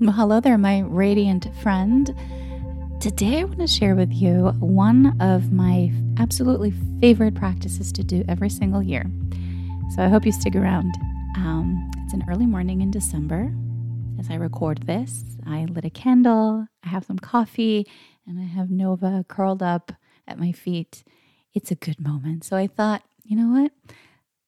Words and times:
Well, 0.00 0.12
hello 0.12 0.40
there, 0.40 0.58
my 0.58 0.80
radiant 0.80 1.54
friend. 1.62 2.12
Today, 3.00 3.40
I 3.40 3.44
want 3.44 3.58
to 3.58 3.68
share 3.68 3.94
with 3.94 4.12
you 4.12 4.48
one 4.58 5.16
of 5.20 5.52
my 5.52 5.92
absolutely 6.18 6.72
favorite 7.00 7.36
practices 7.36 7.92
to 7.92 8.02
do 8.02 8.24
every 8.26 8.50
single 8.50 8.82
year. 8.82 9.08
So 9.94 10.02
I 10.02 10.08
hope 10.08 10.26
you 10.26 10.32
stick 10.32 10.56
around. 10.56 10.92
Um, 11.36 11.88
it's 11.98 12.14
an 12.14 12.24
early 12.28 12.46
morning 12.46 12.80
in 12.80 12.90
December. 12.90 13.54
As 14.18 14.28
I 14.28 14.34
record 14.34 14.86
this, 14.88 15.24
I 15.46 15.66
lit 15.66 15.84
a 15.84 15.90
candle, 15.90 16.66
I 16.82 16.88
have 16.88 17.04
some 17.04 17.18
coffee, 17.18 17.86
and 18.26 18.40
I 18.40 18.44
have 18.44 18.70
Nova 18.70 19.24
curled 19.28 19.62
up 19.62 19.92
at 20.26 20.38
my 20.38 20.50
feet. 20.50 21.04
It's 21.54 21.70
a 21.70 21.76
good 21.76 22.00
moment. 22.00 22.44
So 22.44 22.56
I 22.56 22.66
thought, 22.66 23.04
you 23.22 23.36
know 23.36 23.60
what? 23.60 23.72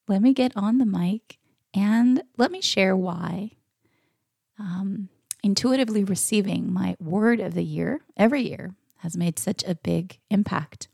Let 0.09 0.21
me 0.21 0.33
get 0.33 0.53
on 0.57 0.79
the 0.79 0.87
mic 0.87 1.39
and 1.75 2.23
let 2.37 2.51
me 2.51 2.61
share 2.61 2.97
why. 2.97 3.53
Um, 4.59 5.11
intuitively 5.45 6.03
receiving 6.03 6.73
my 6.73 6.97
word 6.99 7.39
of 7.39 7.53
the 7.53 7.63
year 7.63 8.01
every 8.17 8.49
year 8.49 8.75
has 8.97 9.15
made 9.15 9.39
such 9.39 9.63
a 9.65 9.75
big 9.75 10.19
impact 10.31 10.89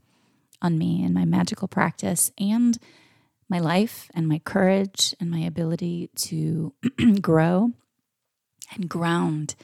on 0.61 0.77
me 0.77 1.05
and 1.05 1.15
my 1.15 1.25
magical 1.25 1.69
practice 1.69 2.33
and 2.37 2.77
my 3.49 3.61
life 3.61 4.11
and 4.13 4.27
my 4.27 4.41
courage 4.41 5.15
and 5.21 5.31
my 5.31 5.39
ability 5.39 6.11
to 6.17 6.75
grow 7.21 7.71
and 8.75 8.89
ground 8.89 9.55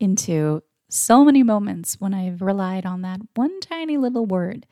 into 0.00 0.60
so 0.90 1.24
many 1.24 1.44
moments 1.44 2.00
when 2.00 2.12
I've 2.12 2.42
relied 2.42 2.84
on 2.84 3.02
that 3.02 3.20
one 3.34 3.60
tiny 3.60 3.96
little 3.96 4.26
word. 4.26 4.66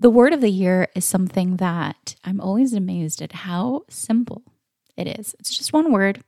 The 0.00 0.10
word 0.10 0.32
of 0.32 0.40
the 0.40 0.50
year 0.50 0.88
is 0.96 1.04
something 1.04 1.56
that 1.58 2.16
I'm 2.24 2.40
always 2.40 2.72
amazed 2.72 3.20
at 3.20 3.32
how 3.32 3.82
simple 3.90 4.42
it 4.96 5.06
is. 5.06 5.36
It's 5.38 5.56
just 5.56 5.72
one 5.72 5.92
word, 5.92 6.22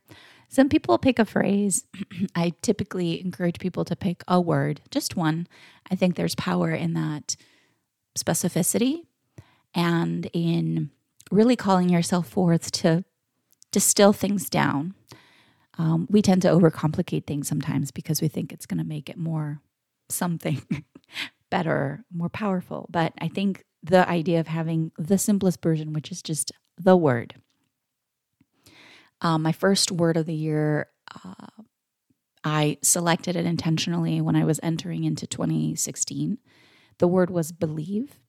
some 0.49 0.69
people 0.69 0.97
pick 0.97 1.19
a 1.19 1.25
phrase. 1.25 1.85
I 2.35 2.53
typically 2.61 3.21
encourage 3.21 3.59
people 3.59 3.85
to 3.85 3.95
pick 3.95 4.23
a 4.27 4.39
word, 4.39 4.81
just 4.91 5.15
one. 5.15 5.47
I 5.91 5.95
think 5.95 6.15
there's 6.15 6.35
power 6.35 6.71
in 6.71 6.93
that 6.93 7.35
specificity 8.17 9.01
and 9.73 10.29
in 10.33 10.91
really 11.31 11.55
calling 11.55 11.89
yourself 11.89 12.27
forth 12.27 12.71
to 12.71 13.03
distill 13.71 14.13
things 14.13 14.49
down. 14.49 14.93
Um, 15.77 16.07
we 16.09 16.21
tend 16.21 16.41
to 16.43 16.47
overcomplicate 16.49 17.27
things 17.27 17.47
sometimes 17.47 17.91
because 17.91 18.21
we 18.21 18.29
think 18.29 18.53
it's 18.53 18.65
going 18.65 18.77
to 18.77 18.85
make 18.85 19.09
it 19.09 19.17
more 19.17 19.59
something 20.09 20.61
better, 21.49 22.05
more 22.13 22.29
powerful. 22.29 22.87
But 22.89 23.13
I 23.19 23.27
think 23.27 23.65
the 23.83 24.07
idea 24.07 24.39
of 24.39 24.47
having 24.47 24.91
the 24.97 25.17
simplest 25.17 25.61
version, 25.61 25.91
which 25.91 26.11
is 26.11 26.21
just 26.21 26.51
the 26.77 26.95
word, 26.95 27.35
um, 29.21 29.41
my 29.41 29.51
first 29.51 29.91
word 29.91 30.17
of 30.17 30.25
the 30.25 30.33
year, 30.33 30.87
uh, 31.23 31.63
I 32.43 32.77
selected 32.83 33.35
it 33.35 33.45
intentionally 33.45 34.21
when 34.21 34.35
I 34.35 34.45
was 34.45 34.59
entering 34.61 35.03
into 35.03 35.25
2016. 35.25 36.37
The 36.99 37.07
word 37.07 37.29
was 37.29 37.51
believe. 37.51 38.19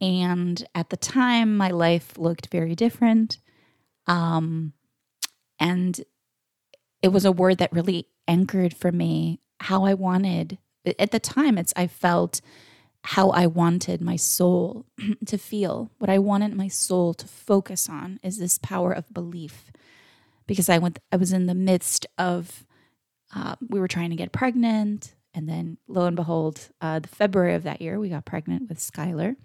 And 0.00 0.66
at 0.74 0.90
the 0.90 0.96
time, 0.96 1.56
my 1.56 1.70
life 1.70 2.18
looked 2.18 2.48
very 2.50 2.74
different. 2.74 3.38
Um, 4.06 4.72
and 5.60 6.00
it 7.02 7.08
was 7.08 7.24
a 7.24 7.32
word 7.32 7.58
that 7.58 7.72
really 7.72 8.08
anchored 8.26 8.74
for 8.74 8.90
me 8.90 9.40
how 9.60 9.84
I 9.84 9.94
wanted. 9.94 10.58
At 10.98 11.10
the 11.10 11.20
time, 11.20 11.58
it's 11.58 11.72
I 11.76 11.86
felt 11.86 12.40
how 13.04 13.28
I 13.30 13.46
wanted 13.46 14.00
my 14.00 14.16
soul 14.16 14.86
to 15.26 15.36
feel. 15.36 15.90
What 15.98 16.08
I 16.08 16.18
wanted 16.18 16.54
my 16.54 16.68
soul 16.68 17.12
to 17.14 17.28
focus 17.28 17.88
on 17.88 18.18
is 18.22 18.38
this 18.38 18.58
power 18.58 18.92
of 18.92 19.12
belief 19.12 19.70
because 20.46 20.68
I 20.68 20.78
went 20.78 20.98
I 21.12 21.16
was 21.16 21.32
in 21.32 21.46
the 21.46 21.54
midst 21.54 22.06
of 22.18 22.66
uh, 23.34 23.56
we 23.68 23.80
were 23.80 23.88
trying 23.88 24.10
to 24.10 24.16
get 24.16 24.32
pregnant 24.32 25.14
and 25.34 25.48
then 25.48 25.78
lo 25.88 26.06
and 26.06 26.16
behold 26.16 26.68
uh, 26.80 26.98
the 26.98 27.08
February 27.08 27.54
of 27.54 27.62
that 27.64 27.80
year 27.80 27.98
we 27.98 28.08
got 28.08 28.24
pregnant 28.24 28.68
with 28.68 28.78
Skylar 28.78 29.36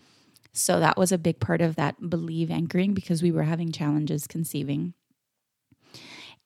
so 0.52 0.80
that 0.80 0.98
was 0.98 1.12
a 1.12 1.18
big 1.18 1.40
part 1.40 1.62
of 1.62 1.76
that 1.76 2.10
believe 2.10 2.52
anchoring 2.52 2.94
because 2.94 3.22
we 3.22 3.32
were 3.32 3.44
having 3.44 3.72
challenges 3.72 4.28
conceiving 4.28 4.94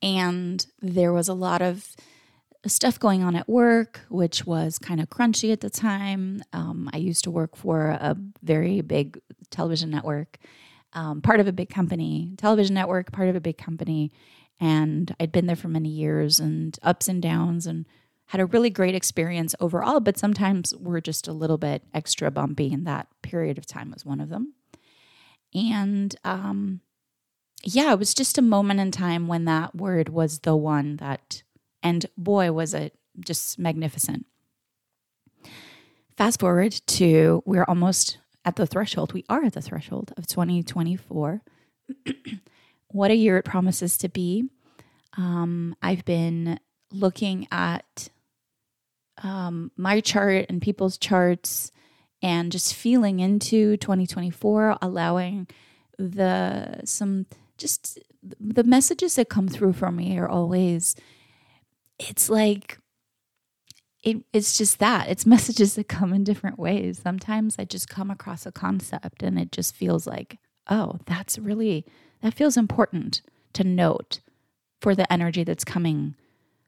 and 0.01 0.65
there 0.81 1.13
was 1.13 1.29
a 1.29 1.33
lot 1.33 1.61
of 1.61 1.95
stuff 2.65 2.99
going 2.99 3.23
on 3.23 3.35
at 3.35 3.47
work, 3.47 4.01
which 4.09 4.45
was 4.45 4.79
kind 4.79 4.99
of 4.99 5.09
crunchy 5.09 5.51
at 5.51 5.61
the 5.61 5.69
time. 5.69 6.43
Um, 6.53 6.89
I 6.93 6.97
used 6.97 7.23
to 7.25 7.31
work 7.31 7.55
for 7.55 7.89
a 7.89 8.15
very 8.41 8.81
big 8.81 9.19
television 9.49 9.89
network, 9.89 10.37
um, 10.93 11.21
part 11.21 11.39
of 11.39 11.47
a 11.47 11.51
big 11.51 11.69
company, 11.69 12.33
television 12.37 12.73
network, 12.73 13.11
part 13.11 13.29
of 13.29 13.35
a 13.35 13.41
big 13.41 13.57
company. 13.57 14.11
And 14.59 15.15
I'd 15.19 15.31
been 15.31 15.47
there 15.47 15.55
for 15.55 15.67
many 15.67 15.89
years 15.89 16.39
and 16.39 16.77
ups 16.83 17.07
and 17.07 17.21
downs 17.21 17.65
and 17.65 17.85
had 18.27 18.41
a 18.41 18.45
really 18.45 18.69
great 18.69 18.95
experience 18.95 19.53
overall, 19.59 19.99
but 19.99 20.17
sometimes 20.17 20.73
we're 20.79 21.01
just 21.01 21.27
a 21.27 21.33
little 21.33 21.57
bit 21.57 21.83
extra 21.93 22.31
bumpy, 22.31 22.73
and 22.73 22.87
that 22.87 23.07
period 23.21 23.57
of 23.57 23.65
time 23.65 23.91
was 23.91 24.05
one 24.05 24.19
of 24.19 24.29
them. 24.29 24.53
And 25.53 26.15
um, 26.23 26.81
yeah, 27.63 27.93
it 27.93 27.99
was 27.99 28.13
just 28.13 28.37
a 28.37 28.41
moment 28.41 28.79
in 28.79 28.91
time 28.91 29.27
when 29.27 29.45
that 29.45 29.75
word 29.75 30.09
was 30.09 30.39
the 30.39 30.55
one 30.55 30.97
that, 30.97 31.43
and 31.81 32.05
boy, 32.17 32.51
was 32.51 32.73
it 32.73 32.97
just 33.19 33.59
magnificent. 33.59 34.25
Fast 36.17 36.39
forward 36.39 36.71
to 36.71 37.43
we're 37.45 37.65
almost 37.65 38.17
at 38.45 38.55
the 38.55 38.67
threshold. 38.67 39.13
We 39.13 39.25
are 39.29 39.43
at 39.43 39.53
the 39.53 39.61
threshold 39.61 40.13
of 40.17 40.27
2024. 40.27 41.41
what 42.93 43.11
a 43.11 43.15
year 43.15 43.37
it 43.37 43.43
promises 43.45 43.97
to 43.97 44.09
be. 44.09 44.45
Um, 45.17 45.75
I've 45.81 46.05
been 46.05 46.59
looking 46.91 47.47
at 47.51 48.09
um, 49.21 49.71
my 49.75 49.99
chart 49.99 50.45
and 50.49 50.61
people's 50.61 50.97
charts 50.97 51.71
and 52.21 52.51
just 52.51 52.73
feeling 52.73 53.19
into 53.19 53.77
2024, 53.77 54.77
allowing 54.81 55.47
the 55.97 56.81
some 56.85 57.25
just 57.57 57.99
the 58.21 58.63
messages 58.63 59.15
that 59.15 59.29
come 59.29 59.47
through 59.47 59.73
for 59.73 59.91
me 59.91 60.17
are 60.17 60.27
always 60.27 60.95
it's 61.99 62.29
like 62.29 62.79
it, 64.03 64.17
it's 64.33 64.57
just 64.57 64.79
that 64.79 65.07
it's 65.09 65.25
messages 65.35 65.75
that 65.75 65.87
come 65.87 66.13
in 66.13 66.23
different 66.23 66.57
ways 66.57 66.99
sometimes 67.03 67.57
i 67.59 67.63
just 67.63 67.87
come 67.87 68.09
across 68.09 68.45
a 68.45 68.51
concept 68.51 69.21
and 69.21 69.37
it 69.37 69.51
just 69.51 69.75
feels 69.75 70.07
like 70.07 70.39
oh 70.67 70.97
that's 71.05 71.37
really 71.37 71.85
that 72.23 72.33
feels 72.33 72.57
important 72.57 73.21
to 73.53 73.63
note 73.63 74.21
for 74.81 74.95
the 74.95 75.11
energy 75.13 75.43
that's 75.43 75.63
coming 75.63 76.15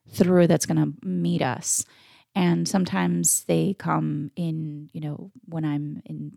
through 0.08 0.46
that's 0.46 0.68
going 0.68 0.78
to 0.78 1.08
meet 1.08 1.42
us. 1.42 1.86
And 2.36 2.68
sometimes 2.68 3.46
they 3.46 3.74
come 3.74 4.32
in, 4.36 4.90
you 4.92 5.02
know, 5.02 5.32
when 5.48 5.66
I'm 5.66 6.04
in 6.06 6.34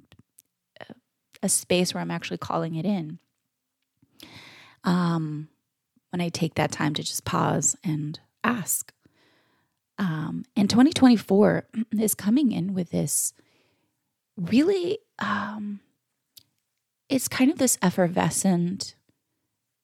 a 1.42 1.48
space 1.48 1.92
where 1.92 2.00
I'm 2.00 2.10
actually 2.10 2.38
calling 2.38 2.76
it 2.76 2.84
in. 2.84 3.18
Um, 4.84 5.48
when 6.10 6.20
I 6.20 6.28
take 6.30 6.54
that 6.54 6.72
time 6.72 6.94
to 6.94 7.02
just 7.02 7.24
pause 7.24 7.76
and 7.84 8.18
ask. 8.42 8.92
Um, 9.98 10.44
and 10.56 10.70
2024 10.70 11.66
is 12.00 12.14
coming 12.14 12.52
in 12.52 12.72
with 12.72 12.90
this 12.90 13.34
really, 14.36 14.98
um, 15.18 15.80
it's 17.08 17.26
kind 17.28 17.50
of 17.50 17.58
this 17.58 17.76
effervescent 17.82 18.94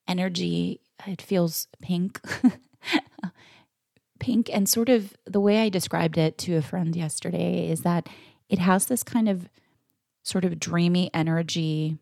energy. 0.07 0.81
It 1.05 1.21
feels 1.21 1.67
pink. 1.81 2.19
pink 4.19 4.49
and 4.51 4.67
sort 4.67 4.89
of 4.89 5.13
the 5.25 5.39
way 5.39 5.61
I 5.61 5.69
described 5.69 6.17
it 6.17 6.37
to 6.39 6.55
a 6.55 6.61
friend 6.61 6.95
yesterday 6.95 7.69
is 7.69 7.81
that 7.81 8.07
it 8.49 8.59
has 8.59 8.85
this 8.85 9.03
kind 9.03 9.27
of 9.27 9.49
sort 10.23 10.45
of 10.45 10.59
dreamy 10.59 11.11
energy, 11.13 11.97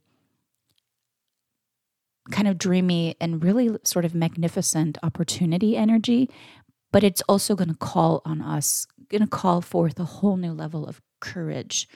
kind 2.32 2.48
of 2.48 2.58
dreamy 2.58 3.16
and 3.20 3.44
really 3.44 3.78
sort 3.84 4.06
of 4.06 4.16
magnificent 4.16 4.98
opportunity 5.04 5.76
energy, 5.76 6.30
but 6.92 7.04
it's 7.04 7.22
also 7.28 7.56
going 7.56 7.70
to 7.70 7.76
call 7.76 8.22
on 8.24 8.42
us, 8.42 8.88
going 9.10 9.22
to 9.22 9.28
call 9.28 9.62
forth 9.62 10.00
a 10.00 10.06
whole 10.06 10.38
new 10.38 10.54
level 10.54 10.88
of 10.88 11.02
courage. 11.20 11.88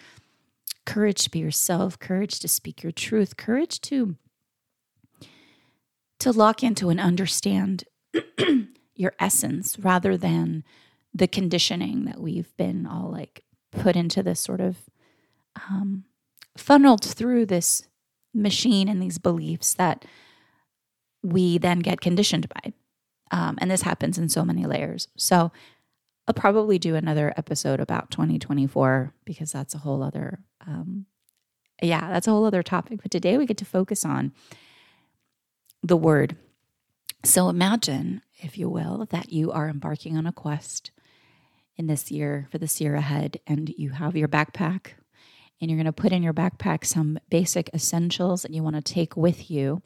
Courage 0.85 1.23
to 1.23 1.29
be 1.29 1.39
yourself, 1.39 1.99
courage 1.99 2.39
to 2.39 2.47
speak 2.47 2.83
your 2.83 2.91
truth, 2.91 3.37
courage 3.37 3.79
to 3.81 4.15
to 6.19 6.31
lock 6.31 6.63
into 6.63 6.89
and 6.89 6.99
understand 6.99 7.83
your 8.95 9.13
essence 9.19 9.77
rather 9.79 10.17
than 10.17 10.63
the 11.13 11.27
conditioning 11.27 12.05
that 12.05 12.19
we've 12.19 12.55
been 12.57 12.85
all 12.85 13.09
like 13.11 13.43
put 13.71 13.95
into 13.95 14.23
this 14.23 14.39
sort 14.39 14.61
of 14.61 14.77
um, 15.69 16.03
funneled 16.55 17.03
through 17.03 17.45
this 17.45 17.83
machine 18.33 18.87
and 18.87 19.01
these 19.01 19.17
beliefs 19.17 19.73
that 19.75 20.05
we 21.23 21.57
then 21.57 21.79
get 21.79 22.01
conditioned 22.01 22.47
by. 22.49 22.73
Um, 23.31 23.57
and 23.59 23.69
this 23.69 23.81
happens 23.81 24.17
in 24.17 24.29
so 24.29 24.45
many 24.45 24.65
layers. 24.65 25.07
So 25.17 25.51
I'll 26.27 26.33
probably 26.33 26.79
do 26.79 26.95
another 26.95 27.33
episode 27.37 27.79
about 27.79 28.11
2024 28.11 29.13
because 29.25 29.51
that's 29.51 29.73
a 29.73 29.79
whole 29.79 30.03
other, 30.03 30.39
um, 30.65 31.05
yeah, 31.81 32.09
that's 32.09 32.27
a 32.27 32.31
whole 32.31 32.45
other 32.45 32.63
topic. 32.63 32.99
But 33.01 33.11
today 33.11 33.37
we 33.37 33.45
get 33.45 33.57
to 33.57 33.65
focus 33.65 34.05
on 34.05 34.33
the 35.83 35.97
word. 35.97 36.35
So 37.23 37.49
imagine 37.49 38.21
if 38.39 38.57
you 38.57 38.69
will, 38.69 39.07
that 39.09 39.31
you 39.31 39.51
are 39.51 39.69
embarking 39.69 40.17
on 40.17 40.27
a 40.27 40.31
quest 40.31 40.91
in 41.75 41.87
this 41.87 42.11
year 42.11 42.47
for 42.51 42.57
this 42.57 42.81
year 42.81 42.95
ahead, 42.95 43.39
and 43.47 43.69
you 43.77 43.91
have 43.91 44.15
your 44.15 44.27
backpack, 44.27 44.93
and 45.59 45.69
you're 45.69 45.77
going 45.77 45.85
to 45.85 45.91
put 45.93 46.11
in 46.11 46.23
your 46.23 46.33
backpack 46.33 46.85
some 46.85 47.19
basic 47.29 47.69
essentials 47.73 48.43
that 48.43 48.53
you 48.53 48.63
want 48.63 48.75
to 48.75 48.81
take 48.81 49.15
with 49.15 49.49
you. 49.49 49.81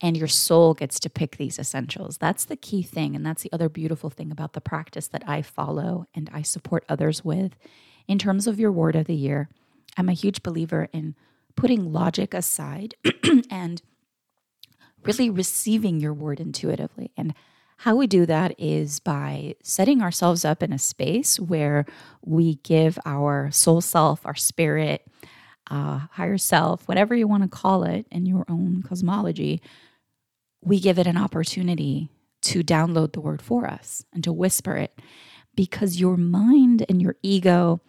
And 0.00 0.16
your 0.16 0.28
soul 0.28 0.74
gets 0.74 0.98
to 1.00 1.10
pick 1.10 1.36
these 1.36 1.60
essentials. 1.60 2.18
That's 2.18 2.44
the 2.44 2.56
key 2.56 2.82
thing. 2.82 3.14
And 3.14 3.24
that's 3.24 3.42
the 3.42 3.52
other 3.52 3.68
beautiful 3.68 4.10
thing 4.10 4.32
about 4.32 4.52
the 4.52 4.60
practice 4.60 5.06
that 5.08 5.22
I 5.28 5.42
follow 5.42 6.06
and 6.12 6.28
I 6.32 6.42
support 6.42 6.84
others 6.88 7.24
with. 7.24 7.52
In 8.08 8.18
terms 8.18 8.48
of 8.48 8.58
your 8.58 8.72
word 8.72 8.96
of 8.96 9.06
the 9.06 9.14
year, 9.14 9.48
I'm 9.96 10.08
a 10.08 10.14
huge 10.14 10.42
believer 10.42 10.88
in 10.92 11.14
putting 11.54 11.92
logic 11.92 12.34
aside 12.34 12.96
and 13.50 13.80
really 15.04 15.30
receiving 15.30 16.00
your 16.00 16.14
word 16.14 16.40
intuitively. 16.40 17.10
And 17.16 17.34
how 17.78 17.96
we 17.96 18.06
do 18.06 18.26
that 18.26 18.54
is 18.58 19.00
by 19.00 19.56
setting 19.62 20.02
ourselves 20.02 20.44
up 20.44 20.62
in 20.62 20.72
a 20.72 20.78
space 20.78 21.40
where 21.40 21.84
we 22.24 22.56
give 22.56 22.98
our 23.04 23.50
soul 23.50 23.80
self, 23.80 24.24
our 24.24 24.36
spirit, 24.36 25.04
uh, 25.70 26.00
higher 26.12 26.38
self, 26.38 26.86
whatever 26.86 27.14
you 27.14 27.26
want 27.26 27.42
to 27.42 27.48
call 27.48 27.84
it 27.84 28.06
in 28.10 28.26
your 28.26 28.44
own 28.48 28.82
cosmology, 28.86 29.60
we 30.62 30.78
give 30.78 30.98
it 30.98 31.06
an 31.06 31.16
opportunity 31.16 32.08
to 32.42 32.62
download 32.62 33.12
the 33.12 33.20
word 33.20 33.42
for 33.42 33.66
us 33.66 34.04
and 34.12 34.22
to 34.22 34.32
whisper 34.32 34.76
it 34.76 35.00
because 35.54 36.00
your 36.00 36.16
mind 36.16 36.84
and 36.88 37.02
your 37.02 37.16
ego 37.22 37.80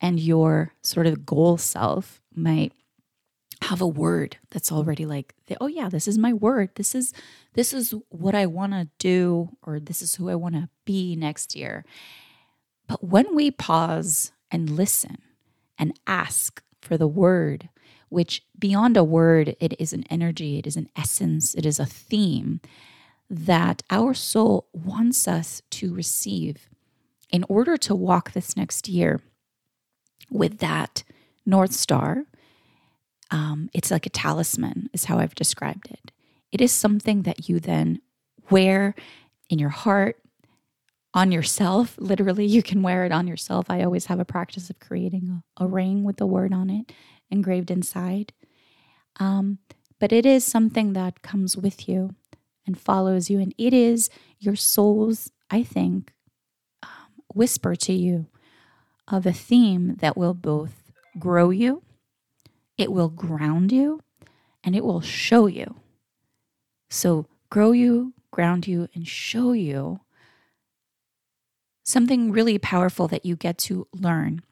and 0.00 0.20
your 0.20 0.72
sort 0.82 1.06
of 1.06 1.26
goal 1.26 1.56
self 1.56 2.20
might 2.34 2.72
have 3.68 3.82
a 3.82 3.86
word 3.86 4.38
that's 4.50 4.72
already 4.72 5.04
like 5.04 5.34
oh 5.60 5.66
yeah 5.66 5.90
this 5.90 6.08
is 6.08 6.16
my 6.16 6.32
word. 6.32 6.70
This 6.76 6.94
is 6.94 7.12
this 7.52 7.74
is 7.74 7.94
what 8.08 8.34
i 8.34 8.46
want 8.46 8.72
to 8.72 8.88
do 8.98 9.56
or 9.62 9.78
this 9.78 10.00
is 10.00 10.14
who 10.14 10.30
i 10.30 10.34
want 10.34 10.54
to 10.54 10.70
be 10.86 11.14
next 11.16 11.54
year. 11.54 11.84
But 12.86 13.04
when 13.04 13.34
we 13.34 13.50
pause 13.50 14.32
and 14.50 14.70
listen 14.70 15.18
and 15.78 15.98
ask 16.06 16.62
for 16.80 16.96
the 16.96 17.06
word 17.06 17.68
which 18.08 18.42
beyond 18.58 18.96
a 18.96 19.04
word 19.04 19.54
it 19.60 19.78
is 19.78 19.92
an 19.92 20.04
energy 20.08 20.58
it 20.58 20.66
is 20.66 20.76
an 20.76 20.88
essence 20.96 21.54
it 21.54 21.66
is 21.66 21.78
a 21.78 21.84
theme 21.84 22.60
that 23.28 23.82
our 23.90 24.14
soul 24.14 24.66
wants 24.72 25.28
us 25.28 25.60
to 25.68 25.92
receive 25.92 26.70
in 27.30 27.44
order 27.50 27.76
to 27.76 27.94
walk 27.94 28.32
this 28.32 28.56
next 28.56 28.88
year 28.88 29.20
with 30.30 30.56
that 30.58 31.04
north 31.44 31.74
star 31.74 32.24
um, 33.30 33.68
it's 33.74 33.90
like 33.90 34.06
a 34.06 34.10
talisman, 34.10 34.88
is 34.92 35.04
how 35.04 35.18
I've 35.18 35.34
described 35.34 35.90
it. 35.90 36.10
It 36.50 36.60
is 36.60 36.72
something 36.72 37.22
that 37.22 37.48
you 37.48 37.60
then 37.60 38.00
wear 38.50 38.94
in 39.50 39.58
your 39.58 39.68
heart, 39.70 40.16
on 41.14 41.32
yourself. 41.32 41.96
Literally, 41.98 42.46
you 42.46 42.62
can 42.62 42.82
wear 42.82 43.04
it 43.04 43.12
on 43.12 43.26
yourself. 43.26 43.66
I 43.68 43.82
always 43.82 44.06
have 44.06 44.20
a 44.20 44.24
practice 44.24 44.70
of 44.70 44.78
creating 44.78 45.42
a, 45.58 45.64
a 45.64 45.66
ring 45.66 46.04
with 46.04 46.16
the 46.16 46.26
word 46.26 46.52
on 46.52 46.70
it 46.70 46.92
engraved 47.30 47.70
inside. 47.70 48.32
Um, 49.20 49.58
but 49.98 50.12
it 50.12 50.24
is 50.24 50.44
something 50.44 50.92
that 50.92 51.22
comes 51.22 51.56
with 51.56 51.88
you 51.88 52.14
and 52.66 52.78
follows 52.78 53.28
you. 53.28 53.40
And 53.40 53.54
it 53.58 53.74
is 53.74 54.10
your 54.38 54.56
soul's, 54.56 55.32
I 55.50 55.62
think, 55.62 56.12
um, 56.82 57.22
whisper 57.34 57.74
to 57.74 57.92
you 57.92 58.26
of 59.08 59.26
a 59.26 59.32
theme 59.32 59.96
that 59.96 60.16
will 60.16 60.34
both 60.34 60.92
grow 61.18 61.50
you 61.50 61.82
it 62.78 62.92
will 62.92 63.08
ground 63.08 63.72
you 63.72 64.00
and 64.64 64.74
it 64.74 64.84
will 64.84 65.00
show 65.00 65.46
you. 65.46 65.74
So, 66.88 67.26
grow 67.50 67.72
you, 67.72 68.14
ground 68.30 68.66
you, 68.66 68.88
and 68.94 69.06
show 69.06 69.52
you 69.52 70.00
something 71.84 72.30
really 72.30 72.58
powerful 72.58 73.08
that 73.08 73.26
you 73.26 73.36
get 73.36 73.58
to 73.58 73.86
learn. 73.92 74.42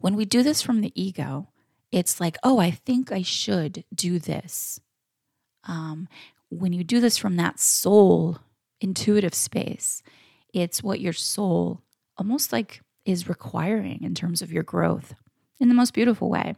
When 0.00 0.14
we 0.14 0.24
do 0.24 0.42
this 0.42 0.62
from 0.62 0.80
the 0.80 0.92
ego, 1.00 1.48
it's 1.90 2.20
like, 2.20 2.36
oh, 2.42 2.58
I 2.58 2.70
think 2.70 3.10
I 3.10 3.22
should 3.22 3.84
do 3.94 4.18
this. 4.18 4.80
Um, 5.64 6.08
when 6.48 6.72
you 6.72 6.84
do 6.84 7.00
this 7.00 7.16
from 7.16 7.36
that 7.36 7.58
soul 7.58 8.38
intuitive 8.80 9.34
space, 9.34 10.02
it's 10.52 10.82
what 10.82 11.00
your 11.00 11.12
soul 11.12 11.80
almost 12.18 12.52
like 12.52 12.80
is 13.04 13.28
requiring 13.28 14.02
in 14.02 14.14
terms 14.14 14.42
of 14.42 14.52
your 14.52 14.62
growth 14.62 15.14
in 15.58 15.68
the 15.68 15.74
most 15.74 15.94
beautiful 15.94 16.28
way. 16.28 16.54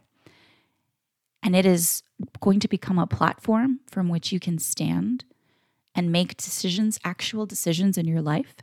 And 1.43 1.55
it 1.55 1.67
is 1.67 2.03
going 2.41 2.61
to 2.61 2.69
become 2.69 2.99
a 2.99 3.07
platform 3.07 3.81
from 3.91 4.09
which 4.09 4.33
you 4.33 4.41
can 4.41 4.59
stand 4.59 5.25
and 5.95 6.13
make 6.13 6.37
decisions, 6.37 6.99
actual 7.05 7.47
decisions 7.47 7.97
in 7.97 8.07
your 8.07 8.23
life. 8.23 8.55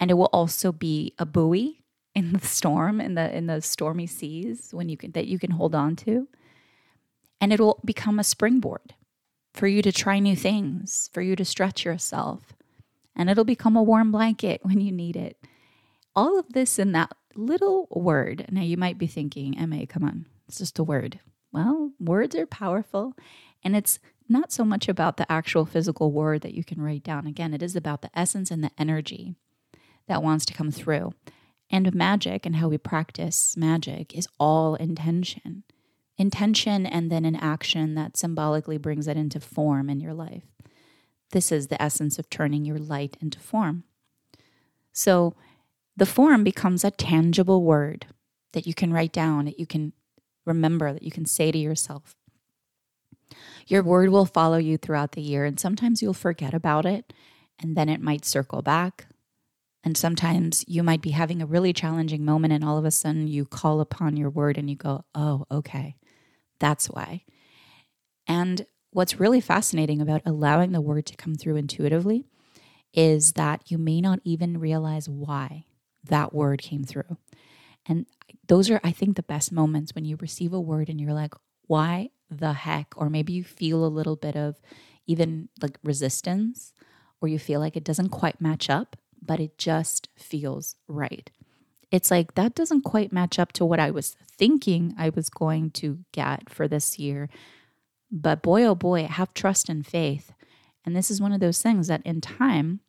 And 0.00 0.10
it 0.10 0.14
will 0.14 0.30
also 0.32 0.72
be 0.72 1.14
a 1.18 1.26
buoy 1.26 1.82
in 2.14 2.32
the 2.32 2.40
storm, 2.40 3.00
in 3.00 3.14
the 3.14 3.34
in 3.36 3.46
the 3.46 3.60
stormy 3.60 4.06
seas 4.06 4.70
when 4.72 4.88
you 4.88 4.96
can 4.96 5.12
that 5.12 5.26
you 5.26 5.38
can 5.38 5.52
hold 5.52 5.74
on 5.74 5.96
to. 5.96 6.28
And 7.40 7.52
it 7.52 7.60
will 7.60 7.80
become 7.84 8.18
a 8.18 8.24
springboard 8.24 8.94
for 9.54 9.66
you 9.66 9.82
to 9.82 9.92
try 9.92 10.18
new 10.18 10.36
things, 10.36 11.10
for 11.12 11.22
you 11.22 11.36
to 11.36 11.44
stretch 11.44 11.84
yourself. 11.84 12.54
And 13.14 13.28
it'll 13.28 13.44
become 13.44 13.76
a 13.76 13.82
warm 13.82 14.12
blanket 14.12 14.60
when 14.62 14.80
you 14.80 14.92
need 14.92 15.16
it. 15.16 15.36
All 16.14 16.38
of 16.38 16.52
this 16.52 16.78
in 16.78 16.92
that 16.92 17.12
little 17.34 17.88
word. 17.90 18.46
Now 18.50 18.62
you 18.62 18.76
might 18.76 18.98
be 18.98 19.06
thinking, 19.06 19.54
MA, 19.68 19.84
come 19.88 20.04
on, 20.04 20.26
it's 20.48 20.58
just 20.58 20.78
a 20.78 20.84
word. 20.84 21.20
Well, 21.52 21.92
words 21.98 22.36
are 22.36 22.46
powerful, 22.46 23.14
and 23.62 23.74
it's 23.74 23.98
not 24.28 24.52
so 24.52 24.64
much 24.64 24.88
about 24.88 25.16
the 25.16 25.30
actual 25.30 25.64
physical 25.64 26.12
word 26.12 26.42
that 26.42 26.54
you 26.54 26.62
can 26.62 26.80
write 26.80 27.02
down. 27.02 27.26
Again, 27.26 27.54
it 27.54 27.62
is 27.62 27.74
about 27.74 28.02
the 28.02 28.10
essence 28.14 28.50
and 28.50 28.62
the 28.62 28.70
energy 28.78 29.34
that 30.06 30.22
wants 30.22 30.44
to 30.46 30.54
come 30.54 30.70
through. 30.70 31.14
And 31.70 31.94
magic 31.94 32.46
and 32.46 32.56
how 32.56 32.68
we 32.68 32.78
practice 32.78 33.56
magic 33.56 34.16
is 34.16 34.28
all 34.38 34.74
intention. 34.74 35.64
Intention 36.16 36.86
and 36.86 37.10
then 37.10 37.24
an 37.24 37.36
action 37.36 37.94
that 37.94 38.16
symbolically 38.16 38.78
brings 38.78 39.06
it 39.06 39.16
into 39.16 39.38
form 39.38 39.88
in 39.90 40.00
your 40.00 40.14
life. 40.14 40.44
This 41.32 41.52
is 41.52 41.68
the 41.68 41.80
essence 41.80 42.18
of 42.18 42.30
turning 42.30 42.64
your 42.64 42.78
light 42.78 43.16
into 43.20 43.38
form. 43.38 43.84
So 44.92 45.34
the 45.96 46.06
form 46.06 46.42
becomes 46.42 46.84
a 46.84 46.90
tangible 46.90 47.62
word 47.62 48.06
that 48.52 48.66
you 48.66 48.72
can 48.72 48.92
write 48.92 49.12
down, 49.12 49.44
that 49.44 49.60
you 49.60 49.66
can 49.66 49.92
remember 50.48 50.92
that 50.92 51.02
you 51.02 51.10
can 51.10 51.26
say 51.26 51.52
to 51.52 51.58
yourself. 51.58 52.16
Your 53.66 53.82
word 53.82 54.08
will 54.10 54.24
follow 54.24 54.56
you 54.56 54.78
throughout 54.78 55.12
the 55.12 55.20
year, 55.20 55.44
and 55.44 55.60
sometimes 55.60 56.02
you'll 56.02 56.14
forget 56.14 56.54
about 56.54 56.86
it, 56.86 57.12
and 57.60 57.76
then 57.76 57.88
it 57.88 58.00
might 58.00 58.24
circle 58.24 58.62
back. 58.62 59.06
And 59.84 59.96
sometimes 59.96 60.64
you 60.66 60.82
might 60.82 61.02
be 61.02 61.10
having 61.10 61.40
a 61.40 61.46
really 61.46 61.72
challenging 61.72 62.24
moment, 62.24 62.52
and 62.52 62.64
all 62.64 62.78
of 62.78 62.84
a 62.84 62.90
sudden 62.90 63.28
you 63.28 63.44
call 63.44 63.80
upon 63.80 64.16
your 64.16 64.30
word 64.30 64.58
and 64.58 64.68
you 64.68 64.76
go, 64.76 65.04
Oh, 65.14 65.46
okay, 65.50 65.96
that's 66.58 66.88
why. 66.88 67.24
And 68.26 68.66
what's 68.90 69.20
really 69.20 69.40
fascinating 69.40 70.00
about 70.00 70.22
allowing 70.26 70.72
the 70.72 70.80
word 70.80 71.06
to 71.06 71.16
come 71.16 71.34
through 71.34 71.56
intuitively 71.56 72.24
is 72.92 73.32
that 73.32 73.70
you 73.70 73.78
may 73.78 74.00
not 74.00 74.20
even 74.24 74.58
realize 74.58 75.08
why 75.08 75.64
that 76.04 76.34
word 76.34 76.62
came 76.62 76.84
through. 76.84 77.16
And 77.88 78.06
those 78.46 78.70
are, 78.70 78.80
I 78.84 78.92
think, 78.92 79.16
the 79.16 79.22
best 79.22 79.50
moments 79.50 79.94
when 79.94 80.04
you 80.04 80.16
receive 80.20 80.52
a 80.52 80.60
word 80.60 80.88
and 80.88 81.00
you're 81.00 81.12
like, 81.12 81.34
why 81.66 82.10
the 82.30 82.52
heck? 82.52 82.92
Or 82.96 83.08
maybe 83.08 83.32
you 83.32 83.44
feel 83.44 83.84
a 83.84 83.88
little 83.88 84.16
bit 84.16 84.36
of 84.36 84.60
even 85.06 85.48
like 85.62 85.78
resistance, 85.82 86.74
or 87.20 87.28
you 87.28 87.38
feel 87.38 87.60
like 87.60 87.76
it 87.76 87.84
doesn't 87.84 88.10
quite 88.10 88.40
match 88.40 88.68
up, 88.68 88.96
but 89.24 89.40
it 89.40 89.56
just 89.58 90.08
feels 90.16 90.76
right. 90.86 91.30
It's 91.90 92.10
like 92.10 92.34
that 92.34 92.54
doesn't 92.54 92.82
quite 92.82 93.12
match 93.12 93.38
up 93.38 93.52
to 93.54 93.64
what 93.64 93.80
I 93.80 93.90
was 93.90 94.14
thinking 94.36 94.94
I 94.98 95.08
was 95.08 95.30
going 95.30 95.70
to 95.72 96.00
get 96.12 96.50
for 96.50 96.68
this 96.68 96.98
year. 96.98 97.30
But 98.10 98.42
boy, 98.42 98.64
oh 98.64 98.74
boy, 98.74 99.06
have 99.06 99.32
trust 99.32 99.68
and 99.68 99.86
faith. 99.86 100.32
And 100.84 100.94
this 100.94 101.10
is 101.10 101.20
one 101.20 101.32
of 101.32 101.40
those 101.40 101.62
things 101.62 101.88
that 101.88 102.02
in 102.04 102.20
time, 102.20 102.80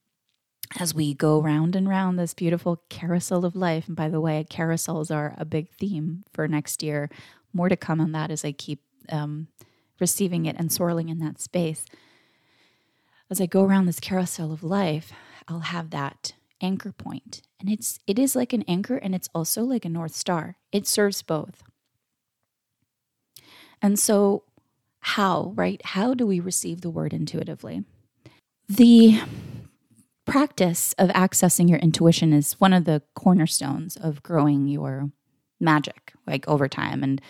as 0.78 0.94
we 0.94 1.14
go 1.14 1.42
round 1.42 1.76
and 1.76 1.90
round 1.90 2.20
this 2.20 2.34
beautiful 2.34 2.82
carousel 2.90 3.46
of 3.46 3.56
life. 3.56 3.88
And 3.88 3.96
by 3.96 4.10
the 4.10 4.22
way, 4.22 4.46
carousels 4.50 5.14
are 5.14 5.34
a 5.38 5.46
big 5.46 5.70
theme 5.72 6.24
for 6.32 6.48
next 6.48 6.84
year. 6.84 7.10
More 7.54 7.70
to 7.70 7.76
come 7.76 8.00
on 8.00 8.12
that 8.12 8.30
as 8.30 8.46
I 8.46 8.52
keep 8.52 8.82
um, 9.10 9.48
receiving 10.00 10.46
it 10.46 10.56
and 10.60 10.72
swirling 10.72 11.10
in 11.10 11.20
that 11.20 11.42
space. 11.42 11.86
As 13.32 13.42
I 13.42 13.46
go 13.46 13.64
around 13.64 13.86
this 13.86 14.00
carousel 14.00 14.52
of 14.52 14.64
life, 14.64 15.12
I'll 15.48 15.60
have 15.60 15.90
that 15.90 16.34
anchor 16.62 16.92
point. 16.92 17.42
And 17.60 17.70
it's 17.70 18.00
it 18.08 18.20
is 18.20 18.36
like 18.36 18.54
an 18.54 18.64
anchor 18.68 18.98
and 18.98 19.16
it's 19.16 19.30
also 19.34 19.64
like 19.64 19.86
a 19.86 19.90
north 19.90 20.14
star. 20.14 20.58
It 20.72 20.88
serves 20.88 21.22
both. 21.22 21.64
And 23.82 23.98
so 23.98 24.44
how, 25.02 25.54
right? 25.56 25.82
How 25.84 26.14
do 26.14 26.28
we 26.28 26.40
receive 26.40 26.82
the 26.82 26.90
word 26.90 27.14
intuitively? 27.14 27.84
The 28.68 29.22
practice 30.32 30.94
of 30.98 31.10
accessing 31.10 31.70
your 31.70 31.80
intuition 31.80 32.34
is 32.34 32.54
one 32.54 32.74
of 32.74 32.86
the 32.86 33.02
cornerstones 33.16 33.98
of 33.98 34.24
growing 34.24 34.68
your 34.68 35.12
magic 35.60 36.14
like 36.26 36.48
over 36.48 36.68
time 36.68 37.04
and 37.04 37.22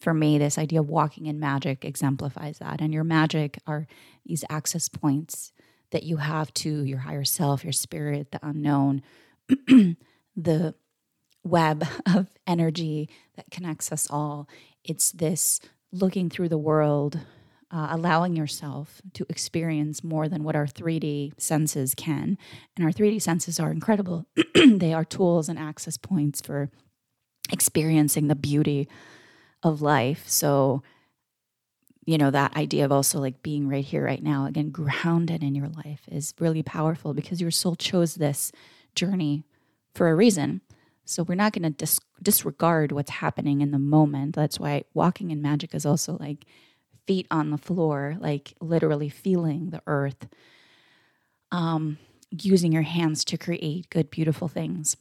for 0.00 0.12
me 0.12 0.38
this 0.38 0.58
idea 0.58 0.80
of 0.80 0.88
walking 0.88 1.26
in 1.26 1.38
magic 1.38 1.84
exemplifies 1.84 2.58
that 2.58 2.80
and 2.80 2.92
your 2.92 3.04
magic 3.04 3.58
are 3.66 3.86
these 4.24 4.44
access 4.50 4.88
points 4.88 5.52
that 5.90 6.02
you 6.04 6.16
have 6.18 6.52
to 6.54 6.84
your 6.84 6.98
higher 6.98 7.24
self, 7.24 7.64
your 7.64 7.72
spirit, 7.72 8.30
the 8.30 8.40
unknown, 8.42 9.02
the 10.36 10.74
web 11.44 11.86
of 12.14 12.28
energy 12.46 13.08
that 13.36 13.50
connects 13.50 13.92
us 13.92 14.06
all. 14.10 14.48
It's 14.84 15.12
this 15.12 15.60
looking 15.92 16.30
through 16.30 16.48
the 16.48 16.58
world, 16.58 17.20
uh, 17.70 17.88
allowing 17.90 18.34
yourself 18.34 19.00
to 19.14 19.24
experience 19.28 20.02
more 20.02 20.28
than 20.28 20.42
what 20.42 20.56
our 20.56 20.66
3D 20.66 21.40
senses 21.40 21.94
can. 21.94 22.36
And 22.76 22.84
our 22.84 22.92
3D 22.92 23.22
senses 23.22 23.60
are 23.60 23.70
incredible, 23.70 24.26
they 24.54 24.92
are 24.92 25.04
tools 25.04 25.48
and 25.48 25.58
access 25.58 25.96
points 25.96 26.40
for 26.40 26.70
experiencing 27.52 28.28
the 28.28 28.34
beauty 28.34 28.88
of 29.62 29.82
life. 29.82 30.24
So, 30.26 30.82
you 32.06 32.18
know, 32.18 32.30
that 32.30 32.56
idea 32.56 32.84
of 32.84 32.92
also 32.92 33.20
like 33.20 33.42
being 33.42 33.68
right 33.68 33.84
here, 33.84 34.04
right 34.04 34.22
now, 34.22 34.46
again, 34.46 34.70
grounded 34.70 35.42
in 35.42 35.54
your 35.54 35.68
life 35.68 36.02
is 36.10 36.34
really 36.40 36.62
powerful 36.62 37.14
because 37.14 37.40
your 37.40 37.50
soul 37.50 37.76
chose 37.76 38.14
this 38.16 38.50
journey 38.94 39.44
for 39.94 40.08
a 40.08 40.14
reason. 40.14 40.60
So 41.04 41.22
we're 41.22 41.34
not 41.34 41.52
going 41.52 41.64
to 41.64 41.70
dis- 41.70 42.00
disregard 42.22 42.92
what's 42.92 43.10
happening 43.10 43.60
in 43.60 43.70
the 43.70 43.78
moment. 43.78 44.34
That's 44.34 44.58
why 44.58 44.84
walking 44.94 45.30
in 45.30 45.42
magic 45.42 45.74
is 45.74 45.84
also 45.84 46.16
like 46.18 46.46
feet 47.10 47.26
on 47.28 47.50
the 47.50 47.58
floor, 47.58 48.16
like 48.20 48.54
literally 48.60 49.08
feeling 49.08 49.70
the 49.70 49.82
earth, 49.88 50.28
um, 51.50 51.98
using 52.30 52.70
your 52.70 52.82
hands 52.82 53.24
to 53.24 53.36
create 53.36 53.90
good, 53.90 54.10
beautiful 54.10 54.46
things. 54.46 54.96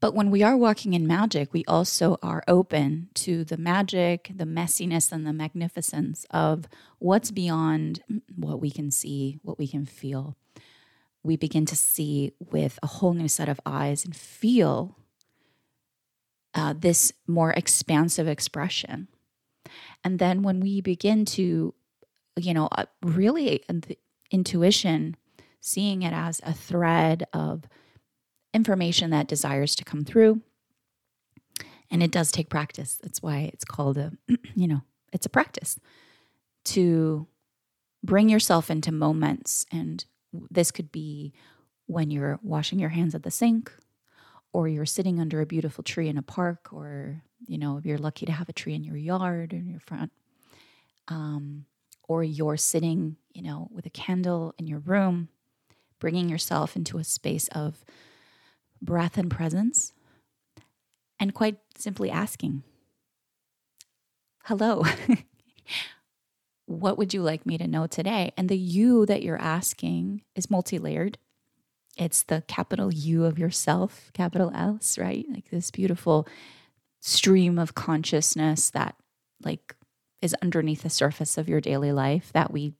But 0.00 0.14
when 0.14 0.30
we 0.30 0.42
are 0.42 0.56
walking 0.56 0.94
in 0.94 1.06
magic, 1.06 1.52
we 1.52 1.66
also 1.66 2.16
are 2.22 2.42
open 2.48 3.10
to 3.16 3.44
the 3.44 3.58
magic, 3.58 4.30
the 4.34 4.46
messiness, 4.46 5.12
and 5.12 5.26
the 5.26 5.34
magnificence 5.34 6.24
of 6.30 6.64
what's 6.98 7.30
beyond 7.30 8.02
what 8.34 8.58
we 8.58 8.70
can 8.70 8.90
see, 8.90 9.38
what 9.42 9.58
we 9.58 9.68
can 9.68 9.84
feel. 9.84 10.34
We 11.22 11.36
begin 11.36 11.66
to 11.66 11.76
see 11.76 12.32
with 12.38 12.78
a 12.82 12.86
whole 12.86 13.12
new 13.12 13.28
set 13.28 13.50
of 13.50 13.60
eyes 13.66 14.06
and 14.06 14.16
feel 14.16 14.96
uh, 16.54 16.72
this 16.74 17.12
more 17.26 17.50
expansive 17.50 18.26
expression. 18.26 19.08
And 20.04 20.18
then 20.18 20.42
when 20.42 20.60
we 20.60 20.80
begin 20.80 21.24
to, 21.26 21.74
you 22.36 22.54
know, 22.54 22.68
uh, 22.72 22.86
really 23.02 23.62
uh, 23.68 23.74
intuition, 24.30 25.16
seeing 25.60 26.02
it 26.02 26.12
as 26.12 26.40
a 26.44 26.52
thread 26.52 27.26
of 27.32 27.64
information 28.54 29.10
that 29.10 29.28
desires 29.28 29.74
to 29.76 29.84
come 29.84 30.04
through. 30.04 30.40
And 31.90 32.02
it 32.02 32.10
does 32.10 32.30
take 32.30 32.48
practice. 32.48 32.98
That's 33.02 33.22
why 33.22 33.50
it's 33.52 33.64
called 33.64 33.98
a, 33.98 34.12
you 34.54 34.68
know, 34.68 34.82
it's 35.12 35.26
a 35.26 35.30
practice 35.30 35.78
to 36.66 37.26
bring 38.02 38.28
yourself 38.28 38.70
into 38.70 38.92
moments. 38.92 39.66
And 39.72 40.04
this 40.50 40.70
could 40.70 40.92
be 40.92 41.32
when 41.86 42.10
you're 42.10 42.38
washing 42.42 42.78
your 42.78 42.90
hands 42.90 43.14
at 43.14 43.24
the 43.24 43.30
sink, 43.30 43.72
or 44.52 44.68
you're 44.68 44.86
sitting 44.86 45.20
under 45.20 45.40
a 45.40 45.46
beautiful 45.46 45.84
tree 45.84 46.08
in 46.08 46.18
a 46.18 46.22
park, 46.22 46.72
or, 46.72 47.22
you 47.46 47.58
know, 47.58 47.76
if 47.76 47.86
you're 47.86 47.98
lucky 47.98 48.26
to 48.26 48.32
have 48.32 48.48
a 48.48 48.52
tree 48.52 48.74
in 48.74 48.84
your 48.84 48.96
yard 48.96 49.52
or 49.52 49.56
in 49.56 49.68
your 49.68 49.80
front. 49.80 50.12
Um, 51.08 51.66
or 52.08 52.24
you're 52.24 52.56
sitting, 52.56 53.16
you 53.32 53.42
know, 53.42 53.68
with 53.72 53.86
a 53.86 53.90
candle 53.90 54.54
in 54.58 54.66
your 54.66 54.80
room, 54.80 55.28
bringing 56.00 56.28
yourself 56.28 56.74
into 56.74 56.98
a 56.98 57.04
space 57.04 57.46
of 57.48 57.84
breath 58.82 59.16
and 59.16 59.30
presence, 59.30 59.92
and 61.20 61.34
quite 61.34 61.58
simply 61.76 62.10
asking, 62.10 62.64
Hello, 64.44 64.84
what 66.66 66.98
would 66.98 67.12
you 67.12 67.22
like 67.22 67.44
me 67.46 67.58
to 67.58 67.68
know 67.68 67.86
today? 67.86 68.32
And 68.36 68.48
the 68.48 68.56
you 68.56 69.06
that 69.06 69.22
you're 69.22 69.40
asking 69.40 70.22
is 70.34 70.50
multi 70.50 70.78
layered. 70.78 71.18
It's 72.00 72.22
the 72.22 72.42
capital 72.48 72.90
U 72.92 73.26
of 73.26 73.38
yourself, 73.38 74.10
capital 74.14 74.50
S, 74.54 74.96
right? 74.96 75.26
Like 75.30 75.50
this 75.50 75.70
beautiful 75.70 76.26
stream 77.02 77.58
of 77.58 77.74
consciousness 77.74 78.70
that, 78.70 78.96
like, 79.44 79.76
is 80.22 80.34
underneath 80.42 80.82
the 80.82 80.90
surface 80.90 81.36
of 81.36 81.48
your 81.48 81.60
daily 81.60 81.92
life 81.92 82.32
that 82.32 82.50
we 82.50 82.72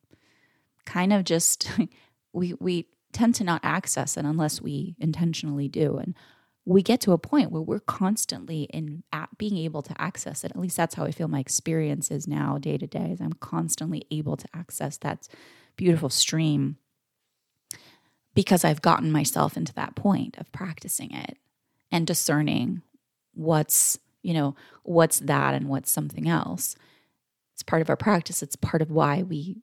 kind 0.86 1.12
of 1.12 1.24
just 1.24 1.70
we 2.32 2.54
we 2.60 2.86
tend 3.12 3.34
to 3.34 3.44
not 3.44 3.60
access 3.62 4.16
it 4.16 4.24
unless 4.24 4.62
we 4.62 4.96
intentionally 4.98 5.68
do. 5.68 5.98
And 5.98 6.14
we 6.64 6.82
get 6.82 7.00
to 7.02 7.12
a 7.12 7.18
point 7.18 7.50
where 7.50 7.60
we're 7.60 7.80
constantly 7.80 8.62
in 8.64 9.02
at 9.12 9.28
being 9.36 9.58
able 9.58 9.82
to 9.82 10.00
access 10.00 10.44
it. 10.44 10.52
At 10.52 10.60
least 10.60 10.78
that's 10.78 10.94
how 10.94 11.04
I 11.04 11.10
feel 11.10 11.28
my 11.28 11.40
experience 11.40 12.10
is 12.10 12.26
now 12.26 12.56
day 12.56 12.78
to 12.78 12.86
day. 12.86 13.10
Is 13.12 13.20
I'm 13.20 13.34
constantly 13.34 14.06
able 14.10 14.38
to 14.38 14.48
access 14.54 14.96
that 14.98 15.28
beautiful 15.76 16.08
stream 16.08 16.78
because 18.34 18.64
I've 18.64 18.82
gotten 18.82 19.10
myself 19.10 19.56
into 19.56 19.72
that 19.74 19.96
point 19.96 20.36
of 20.38 20.50
practicing 20.52 21.12
it 21.12 21.36
and 21.90 22.06
discerning 22.06 22.82
what's, 23.34 23.98
you 24.22 24.34
know, 24.34 24.54
what's 24.82 25.20
that 25.20 25.54
and 25.54 25.68
what's 25.68 25.90
something 25.90 26.28
else. 26.28 26.76
It's 27.54 27.62
part 27.62 27.82
of 27.82 27.90
our 27.90 27.96
practice. 27.96 28.42
It's 28.42 28.56
part 28.56 28.82
of 28.82 28.90
why 28.90 29.22
we 29.22 29.56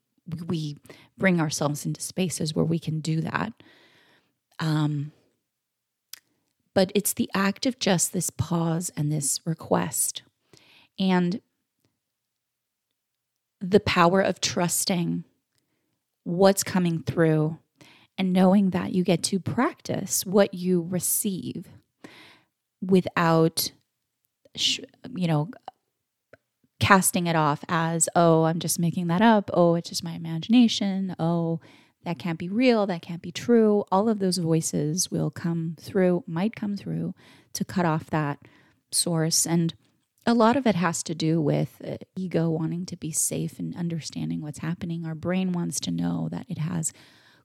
we 0.46 0.76
bring 1.16 1.40
ourselves 1.40 1.86
into 1.86 2.02
spaces 2.02 2.54
where 2.54 2.64
we 2.64 2.78
can 2.78 3.00
do 3.00 3.22
that. 3.22 3.52
Um, 4.58 5.12
but 6.74 6.92
it's 6.94 7.14
the 7.14 7.30
act 7.34 7.66
of 7.66 7.78
just 7.78 8.12
this 8.12 8.30
pause 8.30 8.90
and 8.96 9.10
this 9.10 9.40
request. 9.44 10.22
And 10.98 11.40
the 13.60 13.80
power 13.80 14.20
of 14.20 14.40
trusting 14.40 15.24
what's 16.24 16.62
coming 16.62 17.02
through 17.02 17.58
and 18.18 18.32
knowing 18.32 18.70
that 18.70 18.92
you 18.92 19.04
get 19.04 19.22
to 19.24 19.38
practice 19.38 20.26
what 20.26 20.52
you 20.52 20.86
receive 20.90 21.68
without 22.82 23.72
you 25.14 25.26
know 25.26 25.48
casting 26.80 27.26
it 27.26 27.36
off 27.36 27.64
as, 27.68 28.08
oh, 28.14 28.44
I'm 28.44 28.58
just 28.60 28.78
making 28.78 29.08
that 29.08 29.22
up. 29.22 29.50
Oh, 29.52 29.74
it's 29.74 29.88
just 29.88 30.04
my 30.04 30.12
imagination. 30.12 31.14
Oh, 31.18 31.60
that 32.04 32.18
can't 32.18 32.38
be 32.38 32.48
real. 32.48 32.86
That 32.86 33.02
can't 33.02 33.22
be 33.22 33.32
true. 33.32 33.84
All 33.90 34.08
of 34.08 34.20
those 34.20 34.38
voices 34.38 35.10
will 35.10 35.30
come 35.30 35.76
through, 35.80 36.24
might 36.26 36.54
come 36.54 36.76
through 36.76 37.14
to 37.54 37.64
cut 37.64 37.84
off 37.84 38.10
that 38.10 38.38
source. 38.92 39.46
And 39.46 39.74
a 40.24 40.34
lot 40.34 40.56
of 40.56 40.66
it 40.66 40.76
has 40.76 41.02
to 41.04 41.14
do 41.14 41.40
with 41.40 41.80
uh, 41.86 41.96
ego 42.16 42.48
wanting 42.48 42.86
to 42.86 42.96
be 42.96 43.10
safe 43.10 43.58
and 43.58 43.76
understanding 43.76 44.40
what's 44.40 44.60
happening. 44.60 45.04
Our 45.04 45.14
brain 45.14 45.52
wants 45.52 45.80
to 45.80 45.90
know 45.90 46.28
that 46.30 46.46
it 46.48 46.58
has 46.58 46.92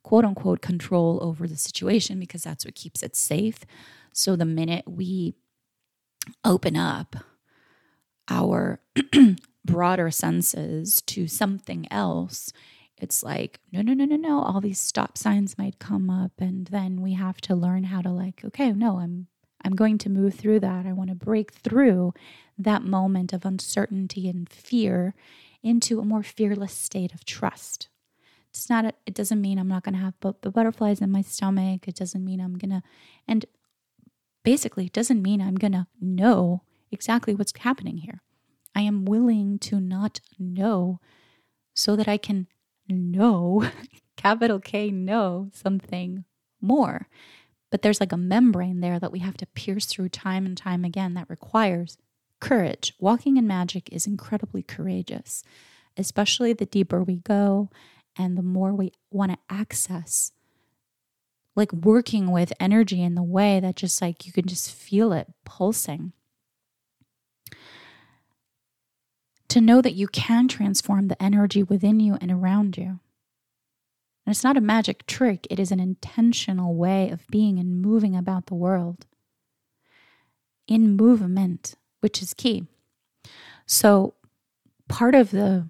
quote 0.04 0.24
unquote 0.24 0.60
control 0.60 1.18
over 1.20 1.48
the 1.48 1.56
situation 1.56 2.20
because 2.20 2.44
that's 2.44 2.64
what 2.64 2.76
keeps 2.76 3.02
it 3.02 3.16
safe. 3.16 3.60
So 4.12 4.36
the 4.36 4.44
minute 4.44 4.84
we 4.86 5.34
open 6.44 6.76
up 6.76 7.16
our 8.28 8.80
broader 9.64 10.10
senses 10.12 11.02
to 11.02 11.26
something 11.26 11.90
else, 11.90 12.52
it's 12.96 13.24
like, 13.24 13.58
no, 13.72 13.82
no, 13.82 13.92
no, 13.92 14.04
no, 14.04 14.16
no. 14.16 14.42
All 14.42 14.60
these 14.60 14.78
stop 14.78 15.18
signs 15.18 15.58
might 15.58 15.80
come 15.80 16.08
up. 16.08 16.32
And 16.38 16.68
then 16.68 17.00
we 17.00 17.14
have 17.14 17.40
to 17.42 17.56
learn 17.56 17.84
how 17.84 18.00
to 18.02 18.10
like, 18.10 18.44
okay, 18.44 18.70
no, 18.70 18.98
I'm 18.98 19.26
I'm 19.66 19.74
going 19.74 19.96
to 19.98 20.10
move 20.10 20.34
through 20.34 20.60
that. 20.60 20.84
I 20.84 20.92
want 20.92 21.08
to 21.08 21.16
break 21.16 21.52
through 21.52 22.12
that 22.58 22.82
moment 22.82 23.32
of 23.32 23.46
uncertainty 23.46 24.28
and 24.28 24.46
fear 24.48 25.14
into 25.62 25.98
a 26.00 26.04
more 26.04 26.22
fearless 26.22 26.74
state 26.74 27.14
of 27.14 27.24
trust. 27.24 27.88
It's 28.54 28.70
not, 28.70 28.84
a, 28.84 28.92
it 29.04 29.14
doesn't 29.14 29.40
mean 29.40 29.58
I'm 29.58 29.68
not 29.68 29.82
going 29.82 29.94
to 29.94 30.00
have 30.00 30.14
the 30.20 30.50
butterflies 30.50 31.00
in 31.00 31.10
my 31.10 31.22
stomach. 31.22 31.88
It 31.88 31.96
doesn't 31.96 32.24
mean 32.24 32.40
I'm 32.40 32.56
going 32.56 32.70
to, 32.70 32.82
and 33.26 33.44
basically, 34.44 34.86
it 34.86 34.92
doesn't 34.92 35.22
mean 35.22 35.42
I'm 35.42 35.56
going 35.56 35.72
to 35.72 35.88
know 36.00 36.62
exactly 36.92 37.34
what's 37.34 37.52
happening 37.58 37.98
here. 37.98 38.22
I 38.72 38.82
am 38.82 39.04
willing 39.04 39.58
to 39.60 39.80
not 39.80 40.20
know 40.38 41.00
so 41.74 41.96
that 41.96 42.06
I 42.06 42.16
can 42.16 42.46
know, 42.88 43.68
capital 44.16 44.60
K, 44.60 44.90
know 44.92 45.50
something 45.52 46.24
more. 46.60 47.08
But 47.72 47.82
there's 47.82 48.00
like 48.00 48.12
a 48.12 48.16
membrane 48.16 48.80
there 48.80 49.00
that 49.00 49.10
we 49.10 49.18
have 49.18 49.36
to 49.38 49.46
pierce 49.46 49.86
through 49.86 50.10
time 50.10 50.46
and 50.46 50.56
time 50.56 50.84
again 50.84 51.14
that 51.14 51.28
requires 51.28 51.98
courage. 52.40 52.94
Walking 53.00 53.36
in 53.36 53.48
magic 53.48 53.88
is 53.90 54.06
incredibly 54.06 54.62
courageous, 54.62 55.42
especially 55.96 56.52
the 56.52 56.66
deeper 56.66 57.02
we 57.02 57.16
go 57.16 57.70
and 58.16 58.36
the 58.36 58.42
more 58.42 58.72
we 58.72 58.92
want 59.10 59.32
to 59.32 59.38
access 59.48 60.32
like 61.56 61.72
working 61.72 62.32
with 62.32 62.52
energy 62.58 63.00
in 63.00 63.14
the 63.14 63.22
way 63.22 63.60
that 63.60 63.76
just 63.76 64.02
like 64.02 64.26
you 64.26 64.32
can 64.32 64.46
just 64.46 64.72
feel 64.72 65.12
it 65.12 65.28
pulsing. 65.44 66.12
to 69.54 69.60
know 69.60 69.80
that 69.80 69.94
you 69.94 70.08
can 70.08 70.48
transform 70.48 71.06
the 71.06 71.22
energy 71.22 71.62
within 71.62 72.00
you 72.00 72.18
and 72.20 72.32
around 72.32 72.76
you. 72.76 72.98
And 74.26 74.32
it's 74.32 74.42
not 74.42 74.56
a 74.56 74.60
magic 74.60 75.06
trick, 75.06 75.46
it 75.48 75.60
is 75.60 75.70
an 75.70 75.78
intentional 75.78 76.74
way 76.74 77.08
of 77.10 77.28
being 77.28 77.60
and 77.60 77.80
moving 77.80 78.16
about 78.16 78.46
the 78.46 78.56
world 78.56 79.06
in 80.66 80.96
movement, 80.96 81.76
which 82.00 82.20
is 82.20 82.34
key. 82.34 82.66
So, 83.64 84.14
part 84.88 85.14
of 85.14 85.30
the 85.30 85.68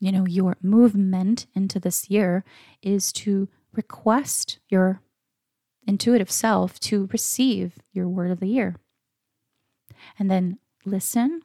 you 0.00 0.12
know, 0.12 0.26
your 0.26 0.56
movement 0.62 1.46
into 1.54 1.80
this 1.80 2.08
year 2.08 2.44
is 2.82 3.12
to 3.12 3.48
request 3.72 4.58
your 4.68 5.00
intuitive 5.86 6.30
self 6.30 6.78
to 6.78 7.08
receive 7.12 7.78
your 7.92 8.08
word 8.08 8.30
of 8.30 8.40
the 8.40 8.48
year. 8.48 8.76
And 10.18 10.30
then 10.30 10.58
listen, 10.84 11.42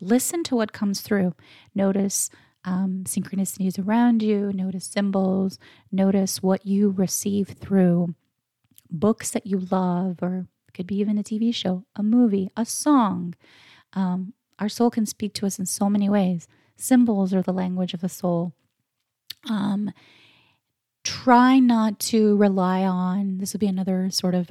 listen 0.00 0.42
to 0.44 0.56
what 0.56 0.72
comes 0.72 1.00
through. 1.00 1.34
Notice 1.74 2.30
um, 2.64 3.04
synchronicities 3.04 3.78
around 3.84 4.22
you, 4.22 4.52
notice 4.52 4.84
symbols, 4.84 5.58
notice 5.92 6.42
what 6.42 6.66
you 6.66 6.90
receive 6.90 7.48
through 7.48 8.14
books 8.90 9.30
that 9.30 9.46
you 9.46 9.60
love, 9.70 10.18
or 10.20 10.46
could 10.74 10.86
be 10.86 10.96
even 10.96 11.16
a 11.16 11.22
TV 11.22 11.54
show, 11.54 11.84
a 11.94 12.02
movie, 12.02 12.50
a 12.56 12.64
song. 12.64 13.34
Um, 13.92 14.34
our 14.58 14.68
soul 14.68 14.90
can 14.90 15.06
speak 15.06 15.32
to 15.34 15.46
us 15.46 15.58
in 15.58 15.66
so 15.66 15.88
many 15.88 16.08
ways. 16.08 16.48
Symbols 16.76 17.32
are 17.32 17.42
the 17.42 17.52
language 17.52 17.94
of 17.94 18.00
the 18.00 18.08
soul. 18.08 18.52
Um, 19.48 19.92
try 21.04 21.58
not 21.58 21.98
to 22.00 22.36
rely 22.36 22.82
on, 22.82 23.38
this 23.38 23.52
would 23.52 23.60
be 23.60 23.66
another 23.66 24.10
sort 24.10 24.34
of 24.34 24.50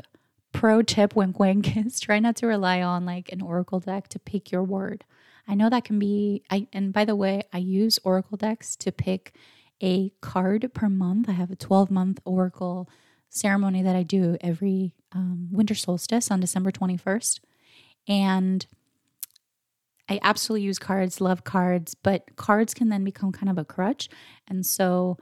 pro 0.54 0.82
tip, 0.82 1.16
wink, 1.16 1.40
wink, 1.40 1.78
is 1.78 2.00
try 2.00 2.20
not 2.20 2.36
to 2.38 2.48
rely 2.48 2.82
on 2.82 3.06
like 3.06 3.32
an 3.32 3.42
oracle 3.42 3.80
deck 3.80 4.08
to 4.10 4.20
pick 4.20 4.52
your 4.52 4.64
word. 4.64 5.04
I 5.48 5.54
know 5.54 5.70
that 5.70 5.86
can 5.86 6.00
be, 6.00 6.44
I, 6.50 6.68
and 6.74 6.92
by 6.92 7.06
the 7.06 7.16
way, 7.16 7.44
I 7.54 7.60
use 7.60 8.00
oracle 8.04 8.38
decks 8.38 8.76
to 8.78 8.92
pick 8.92 9.36
a 9.82 10.12
card 10.22 10.72
per 10.74 10.90
month. 10.90 11.30
I 11.30 11.34
have 11.34 11.52
a 11.52 11.56
12 11.56 11.92
month 11.92 12.20
oracle 12.26 12.90
ceremony 13.30 13.84
that 13.84 13.96
I 13.96 14.04
do 14.04 14.38
every 14.42 14.94
um, 15.12 15.50
winter 15.52 15.76
solstice 15.76 16.32
on 16.32 16.40
December 16.40 16.72
21st. 16.72 17.42
And 18.08 18.66
I 20.08 20.20
absolutely 20.22 20.66
use 20.66 20.80
cards, 20.80 21.20
love 21.20 21.44
cards, 21.44 21.96
but 21.96 22.36
cards 22.36 22.74
can 22.74 22.90
then 22.90 23.04
become 23.04 23.32
kind 23.32 23.50
of 23.50 23.58
a 23.58 23.66
crutch. 23.66 24.08
And 24.48 24.66
so 24.66 25.18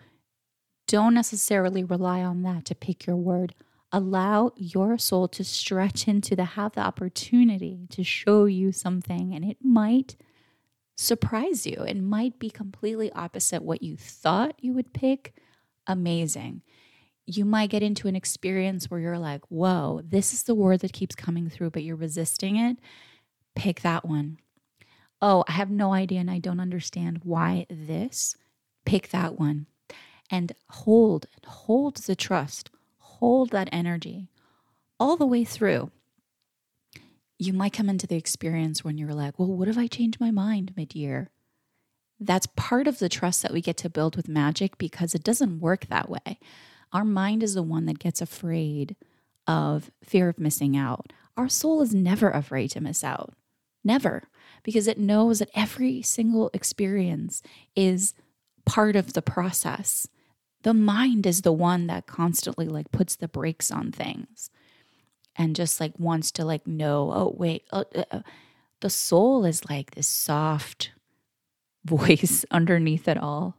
don't 0.87 1.13
necessarily 1.13 1.83
rely 1.83 2.21
on 2.21 2.41
that 2.43 2.65
to 2.65 2.75
pick 2.75 3.05
your 3.05 3.15
word. 3.15 3.55
Allow 3.91 4.51
your 4.57 4.97
soul 4.97 5.27
to 5.29 5.43
stretch 5.43 6.07
into 6.07 6.35
to 6.35 6.43
have 6.43 6.73
the 6.73 6.81
opportunity 6.81 7.87
to 7.91 8.03
show 8.03 8.45
you 8.45 8.71
something, 8.71 9.33
and 9.33 9.45
it 9.45 9.57
might 9.61 10.15
surprise 10.95 11.65
you. 11.65 11.83
It 11.87 11.97
might 11.97 12.39
be 12.39 12.49
completely 12.49 13.11
opposite 13.13 13.63
what 13.63 13.83
you 13.83 13.95
thought 13.95 14.55
you 14.59 14.73
would 14.73 14.93
pick. 14.93 15.35
Amazing. 15.87 16.63
You 17.25 17.45
might 17.45 17.69
get 17.69 17.83
into 17.83 18.07
an 18.07 18.15
experience 18.15 18.89
where 18.89 18.99
you're 18.99 19.19
like, 19.19 19.45
whoa, 19.49 20.01
this 20.03 20.33
is 20.33 20.43
the 20.43 20.55
word 20.55 20.81
that 20.81 20.91
keeps 20.91 21.15
coming 21.15 21.49
through, 21.49 21.69
but 21.69 21.83
you're 21.83 21.95
resisting 21.95 22.57
it. 22.57 22.77
Pick 23.55 23.81
that 23.81 24.05
one 24.05 24.39
oh, 25.23 25.45
I 25.47 25.53
have 25.53 25.71
no 25.71 25.93
idea 25.93 26.19
and 26.19 26.29
I 26.29 26.39
don't 26.39 26.59
understand 26.59 27.21
why 27.23 27.65
this, 27.69 28.35
pick 28.85 29.09
that 29.09 29.39
one 29.39 29.67
and 30.29 30.51
hold, 30.67 31.27
hold 31.45 31.95
the 31.95 32.15
trust, 32.15 32.69
hold 32.97 33.51
that 33.51 33.69
energy 33.71 34.27
all 34.99 35.15
the 35.15 35.25
way 35.25 35.45
through. 35.45 35.91
You 37.39 37.53
might 37.53 37.71
come 37.71 37.87
into 37.87 38.05
the 38.05 38.17
experience 38.17 38.83
when 38.83 38.97
you're 38.97 39.13
like, 39.13 39.39
well, 39.39 39.47
what 39.47 39.69
if 39.69 39.77
I 39.77 39.87
change 39.87 40.19
my 40.19 40.29
mind 40.29 40.73
mid 40.75 40.93
year? 40.93 41.29
That's 42.19 42.47
part 42.57 42.85
of 42.85 42.99
the 42.99 43.09
trust 43.09 43.43
that 43.43 43.53
we 43.53 43.61
get 43.61 43.77
to 43.77 43.89
build 43.89 44.17
with 44.17 44.27
magic 44.27 44.77
because 44.77 45.15
it 45.15 45.23
doesn't 45.23 45.61
work 45.61 45.87
that 45.87 46.09
way. 46.09 46.37
Our 46.91 47.05
mind 47.05 47.43
is 47.43 47.53
the 47.53 47.63
one 47.63 47.85
that 47.85 47.97
gets 47.97 48.21
afraid 48.21 48.97
of 49.47 49.89
fear 50.03 50.27
of 50.27 50.37
missing 50.37 50.75
out. 50.75 51.13
Our 51.37 51.47
soul 51.47 51.81
is 51.81 51.95
never 51.95 52.29
afraid 52.29 52.71
to 52.71 52.81
miss 52.81 53.05
out. 53.05 53.33
Never 53.85 54.23
because 54.63 54.87
it 54.87 54.97
knows 54.97 55.39
that 55.39 55.49
every 55.53 56.01
single 56.01 56.49
experience 56.53 57.41
is 57.75 58.13
part 58.65 58.95
of 58.95 59.13
the 59.13 59.21
process. 59.21 60.07
The 60.63 60.73
mind 60.73 61.25
is 61.25 61.41
the 61.41 61.51
one 61.51 61.87
that 61.87 62.07
constantly 62.07 62.67
like 62.67 62.91
puts 62.91 63.15
the 63.15 63.27
brakes 63.27 63.69
on 63.69 63.91
things 63.91 64.49
and 65.35 65.55
just 65.55 65.79
like 65.79 65.99
wants 65.99 66.31
to 66.31 66.45
like 66.45 66.65
know, 66.65 67.11
oh 67.13 67.35
wait, 67.37 67.65
uh, 67.71 67.83
uh 68.11 68.21
the 68.79 68.89
soul 68.89 69.45
is 69.45 69.69
like 69.69 69.91
this 69.91 70.07
soft 70.07 70.91
voice 71.85 72.45
underneath 72.51 73.07
it 73.07 73.17
all. 73.17 73.57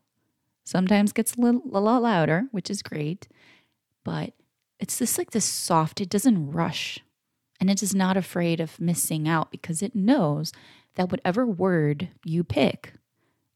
Sometimes 0.65 1.13
gets 1.13 1.35
a 1.35 1.41
little 1.41 1.63
a 1.73 1.81
lot 1.81 2.03
louder, 2.03 2.45
which 2.51 2.71
is 2.71 2.83
great, 2.83 3.29
but 4.03 4.33
it's 4.81 4.99
just 4.99 5.19
like 5.19 5.31
this 5.31 5.45
soft, 5.45 6.01
it 6.01 6.09
doesn't 6.09 6.51
rush. 6.51 7.01
And 7.61 7.71
it 7.71 7.83
is 7.83 7.95
not 7.95 8.17
afraid 8.17 8.61
of 8.61 8.81
missing 8.81 9.29
out 9.29 9.51
because 9.51 9.83
it 9.83 9.95
knows 9.95 10.53
that 10.97 11.11
whatever 11.11 11.47
word 11.47 12.09
you 12.25 12.45
pick 12.45 12.95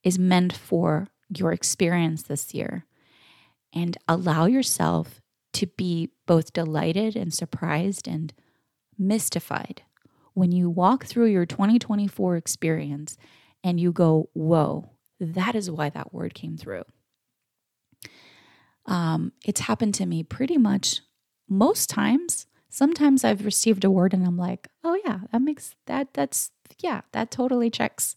is 0.02 0.18
meant 0.18 0.52
for 0.52 1.08
your 1.28 1.52
experience 1.52 2.22
this 2.22 2.54
year. 2.54 2.86
And 3.72 3.96
allow 4.08 4.46
yourself 4.46 5.20
to 5.54 5.66
be 5.66 6.10
both 6.26 6.52
delighted 6.52 7.16
and 7.16 7.32
surprised 7.32 8.08
and 8.08 8.32
mystified 8.98 9.82
when 10.34 10.52
you 10.52 10.70
walk 10.70 11.04
through 11.04 11.26
your 11.26 11.46
2024 11.46 12.36
experience 12.36 13.16
and 13.62 13.80
you 13.80 13.92
go, 13.92 14.30
Whoa, 14.32 14.90
that 15.20 15.54
is 15.54 15.70
why 15.70 15.90
that 15.90 16.14
word 16.14 16.34
came 16.34 16.56
through. 16.56 16.84
Um, 18.86 19.32
it's 19.44 19.60
happened 19.60 19.94
to 19.94 20.06
me 20.06 20.22
pretty 20.22 20.56
much 20.56 21.02
most 21.48 21.90
times. 21.90 22.46
Sometimes 22.70 23.24
I've 23.24 23.44
received 23.44 23.84
a 23.84 23.90
word 23.90 24.14
and 24.14 24.26
I'm 24.26 24.36
like, 24.36 24.68
oh 24.84 24.98
yeah, 25.04 25.20
that 25.32 25.42
makes 25.42 25.74
that 25.86 26.14
that's 26.14 26.50
yeah, 26.78 27.02
that 27.12 27.30
totally 27.30 27.70
checks. 27.70 28.16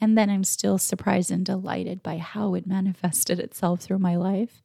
And 0.00 0.18
then 0.18 0.30
I'm 0.30 0.44
still 0.44 0.78
surprised 0.78 1.30
and 1.30 1.46
delighted 1.46 2.02
by 2.02 2.18
how 2.18 2.54
it 2.54 2.66
manifested 2.66 3.38
itself 3.38 3.80
through 3.80 4.00
my 4.00 4.16
life. 4.16 4.62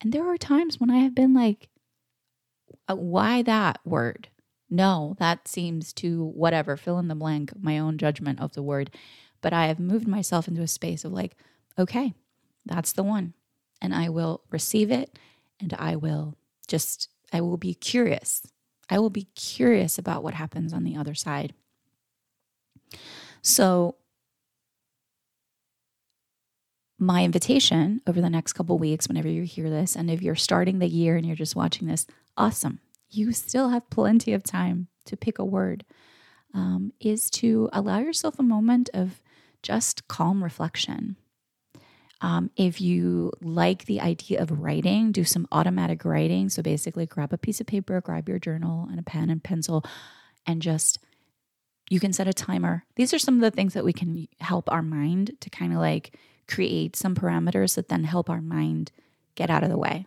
And 0.00 0.12
there 0.12 0.26
are 0.26 0.38
times 0.38 0.80
when 0.80 0.90
I 0.90 0.98
have 0.98 1.14
been 1.14 1.34
like, 1.34 1.68
uh, 2.88 2.96
why 2.96 3.42
that 3.42 3.80
word? 3.84 4.28
No, 4.70 5.14
that 5.18 5.46
seems 5.46 5.92
to 5.94 6.24
whatever, 6.24 6.76
fill 6.76 6.98
in 6.98 7.08
the 7.08 7.14
blank, 7.14 7.52
my 7.60 7.78
own 7.78 7.98
judgment 7.98 8.40
of 8.40 8.54
the 8.54 8.62
word. 8.62 8.90
But 9.42 9.52
I 9.52 9.66
have 9.66 9.78
moved 9.78 10.08
myself 10.08 10.48
into 10.48 10.62
a 10.62 10.66
space 10.66 11.04
of 11.04 11.12
like, 11.12 11.36
okay, 11.78 12.14
that's 12.64 12.92
the 12.92 13.02
one. 13.02 13.34
And 13.80 13.94
I 13.94 14.08
will 14.08 14.42
receive 14.50 14.90
it 14.90 15.18
and 15.60 15.74
I 15.74 15.96
will 15.96 16.36
just, 16.66 17.10
I 17.32 17.40
will 17.42 17.58
be 17.58 17.74
curious. 17.74 18.46
I 18.88 18.98
will 18.98 19.10
be 19.10 19.28
curious 19.34 19.98
about 19.98 20.22
what 20.22 20.34
happens 20.34 20.72
on 20.72 20.84
the 20.84 20.96
other 20.96 21.14
side. 21.14 21.54
So, 23.42 23.96
my 26.98 27.24
invitation 27.24 28.00
over 28.06 28.20
the 28.20 28.30
next 28.30 28.52
couple 28.52 28.78
weeks, 28.78 29.08
whenever 29.08 29.28
you 29.28 29.42
hear 29.42 29.68
this, 29.68 29.96
and 29.96 30.08
if 30.08 30.22
you're 30.22 30.36
starting 30.36 30.78
the 30.78 30.86
year 30.86 31.16
and 31.16 31.26
you're 31.26 31.34
just 31.34 31.56
watching 31.56 31.88
this, 31.88 32.06
awesome. 32.36 32.78
You 33.10 33.32
still 33.32 33.70
have 33.70 33.90
plenty 33.90 34.32
of 34.32 34.44
time 34.44 34.86
to 35.06 35.16
pick 35.16 35.38
a 35.40 35.44
word, 35.44 35.84
um, 36.54 36.92
is 37.00 37.28
to 37.30 37.68
allow 37.72 37.98
yourself 37.98 38.38
a 38.38 38.44
moment 38.44 38.88
of 38.94 39.20
just 39.62 40.06
calm 40.06 40.44
reflection. 40.44 41.16
Um, 42.20 42.50
if 42.56 42.80
you 42.80 43.32
like 43.42 43.86
the 43.86 44.00
idea 44.00 44.40
of 44.40 44.60
writing, 44.60 45.10
do 45.10 45.24
some 45.24 45.48
automatic 45.50 46.04
writing. 46.04 46.48
So 46.48 46.62
basically, 46.62 47.04
grab 47.04 47.32
a 47.32 47.38
piece 47.38 47.60
of 47.60 47.66
paper, 47.66 48.00
grab 48.00 48.28
your 48.28 48.38
journal 48.38 48.86
and 48.88 49.00
a 49.00 49.02
pen 49.02 49.28
and 49.28 49.42
pencil, 49.42 49.84
and 50.46 50.62
just 50.62 51.00
you 51.92 52.00
can 52.00 52.14
set 52.14 52.26
a 52.26 52.32
timer. 52.32 52.86
These 52.96 53.12
are 53.12 53.18
some 53.18 53.34
of 53.34 53.42
the 53.42 53.50
things 53.50 53.74
that 53.74 53.84
we 53.84 53.92
can 53.92 54.26
help 54.40 54.72
our 54.72 54.80
mind 54.80 55.36
to 55.40 55.50
kind 55.50 55.74
of 55.74 55.78
like 55.78 56.16
create 56.48 56.96
some 56.96 57.14
parameters 57.14 57.74
that 57.74 57.88
then 57.88 58.04
help 58.04 58.30
our 58.30 58.40
mind 58.40 58.90
get 59.34 59.50
out 59.50 59.62
of 59.62 59.68
the 59.68 59.76
way. 59.76 60.06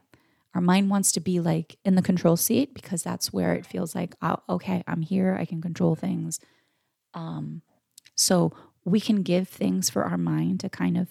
Our 0.56 0.62
mind 0.62 0.90
wants 0.90 1.12
to 1.12 1.20
be 1.20 1.40
like 1.40 1.78
in 1.86 1.94
the 1.94 2.02
control 2.02 2.38
seat 2.38 2.74
because 2.74 3.04
that's 3.04 3.32
where 3.32 3.54
it 3.54 3.68
feels 3.68 3.94
like, 3.94 4.16
oh, 4.24 4.38
okay, 4.50 4.84
I'm 4.88 5.04
here, 5.04 5.38
I 5.40 5.46
can 5.46 5.62
control 5.62 5.94
things. 5.94 6.40
Um, 7.14 7.62
so 8.16 8.52
we 8.84 9.00
can 9.00 9.22
give 9.22 9.48
things 9.48 9.92
for 9.92 10.06
our 10.06 10.18
mind 10.18 10.62
to 10.62 10.70
kind 10.70 10.98
of 10.98 11.10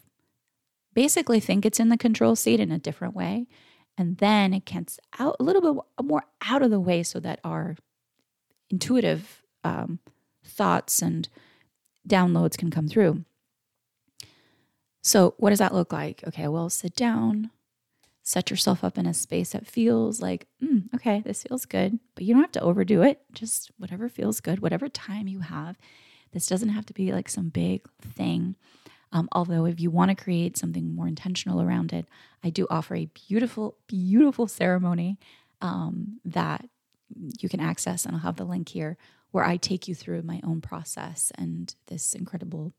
basically 0.92 1.38
think 1.38 1.64
it's 1.64 1.78
in 1.78 1.88
the 1.88 1.96
control 1.96 2.34
seat 2.34 2.58
in 2.58 2.72
a 2.72 2.80
different 2.80 3.14
way. 3.14 3.46
And 3.96 4.18
then 4.18 4.52
it 4.52 4.64
gets 4.64 4.98
out 5.20 5.37
a 5.38 5.44
little 5.44 5.62
bit 5.62 6.04
more 6.04 6.24
out 6.42 6.62
of 6.62 6.72
the 6.72 6.80
way 6.80 7.04
so 7.04 7.20
that 7.20 7.38
our 7.44 7.76
intuitive 8.70 9.40
um, 9.62 10.00
thoughts 10.54 11.02
and 11.02 11.28
downloads 12.08 12.56
can 12.56 12.70
come 12.70 12.88
through. 12.88 13.24
So, 15.02 15.34
what 15.36 15.50
does 15.50 15.58
that 15.58 15.74
look 15.74 15.92
like? 15.92 16.24
Okay, 16.26 16.48
well, 16.48 16.70
sit 16.70 16.96
down, 16.96 17.50
set 18.22 18.50
yourself 18.50 18.82
up 18.82 18.96
in 18.96 19.04
a 19.06 19.12
space 19.12 19.52
that 19.52 19.66
feels 19.66 20.22
like, 20.22 20.46
mm, 20.62 20.84
okay, 20.94 21.22
this 21.26 21.42
feels 21.42 21.66
good, 21.66 21.98
but 22.14 22.24
you 22.24 22.32
don't 22.32 22.42
have 22.42 22.52
to 22.52 22.62
overdo 22.62 23.02
it. 23.02 23.20
Just 23.32 23.70
whatever 23.76 24.08
feels 24.08 24.40
good, 24.40 24.60
whatever 24.60 24.88
time 24.88 25.28
you 25.28 25.40
have. 25.40 25.76
This 26.32 26.46
doesn't 26.46 26.70
have 26.70 26.86
to 26.86 26.94
be 26.94 27.12
like 27.12 27.28
some 27.28 27.50
big 27.50 27.82
thing. 28.00 28.56
Um, 29.12 29.28
although, 29.32 29.66
if 29.66 29.78
you 29.78 29.90
want 29.90 30.08
to 30.08 30.24
create 30.24 30.56
something 30.56 30.96
more 30.96 31.06
intentional 31.06 31.60
around 31.60 31.92
it, 31.92 32.08
I 32.42 32.48
do 32.48 32.66
offer 32.70 32.94
a 32.94 33.10
beautiful, 33.28 33.76
beautiful 33.86 34.48
ceremony 34.48 35.18
um, 35.60 36.18
that 36.24 36.66
you 37.40 37.48
can 37.50 37.60
access, 37.60 38.06
and 38.06 38.16
I'll 38.16 38.22
have 38.22 38.36
the 38.36 38.44
link 38.44 38.70
here 38.70 38.96
where 39.34 39.44
I 39.44 39.56
take 39.56 39.88
you 39.88 39.96
through 39.96 40.22
my 40.22 40.40
own 40.44 40.60
process 40.60 41.32
and 41.36 41.74
this 41.88 42.14
incredible 42.14 42.72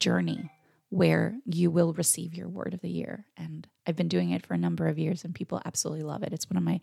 journey 0.00 0.50
where 0.88 1.38
you 1.44 1.70
will 1.70 1.92
receive 1.92 2.34
your 2.34 2.48
word 2.48 2.74
of 2.74 2.80
the 2.80 2.90
year. 2.90 3.26
And 3.36 3.64
I've 3.86 3.94
been 3.94 4.08
doing 4.08 4.32
it 4.32 4.44
for 4.44 4.54
a 4.54 4.58
number 4.58 4.88
of 4.88 4.98
years 4.98 5.22
and 5.22 5.32
people 5.32 5.62
absolutely 5.64 6.02
love 6.02 6.24
it. 6.24 6.32
It's 6.32 6.50
one 6.50 6.56
of 6.56 6.64
my 6.64 6.80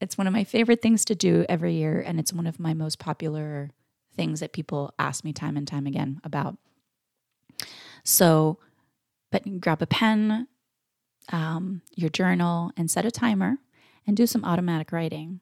it's 0.00 0.16
one 0.16 0.26
of 0.26 0.32
my 0.32 0.44
favorite 0.44 0.80
things 0.80 1.04
to 1.04 1.14
do 1.14 1.44
every 1.50 1.74
year 1.74 2.00
and 2.00 2.18
it's 2.18 2.32
one 2.32 2.46
of 2.46 2.58
my 2.58 2.72
most 2.72 2.98
popular 2.98 3.72
things 4.16 4.40
that 4.40 4.54
people 4.54 4.94
ask 4.98 5.22
me 5.22 5.34
time 5.34 5.58
and 5.58 5.68
time 5.68 5.86
again 5.86 6.18
about. 6.24 6.56
So, 8.04 8.58
but 9.30 9.60
grab 9.60 9.82
a 9.82 9.86
pen, 9.86 10.48
um, 11.30 11.82
your 11.94 12.08
journal, 12.08 12.70
and 12.74 12.90
set 12.90 13.04
a 13.04 13.10
timer 13.10 13.58
and 14.06 14.16
do 14.16 14.26
some 14.26 14.46
automatic 14.46 14.92
writing. 14.92 15.40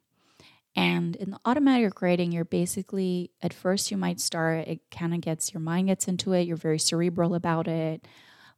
And 0.76 1.16
in 1.16 1.30
the 1.30 1.40
automatic 1.46 2.02
writing, 2.02 2.32
you're 2.32 2.44
basically, 2.44 3.30
at 3.40 3.54
first, 3.54 3.90
you 3.90 3.96
might 3.96 4.20
start, 4.20 4.68
it 4.68 4.80
kind 4.90 5.14
of 5.14 5.22
gets, 5.22 5.54
your 5.54 5.62
mind 5.62 5.88
gets 5.88 6.06
into 6.06 6.34
it, 6.34 6.42
you're 6.42 6.56
very 6.56 6.78
cerebral 6.78 7.34
about 7.34 7.66
it. 7.66 8.06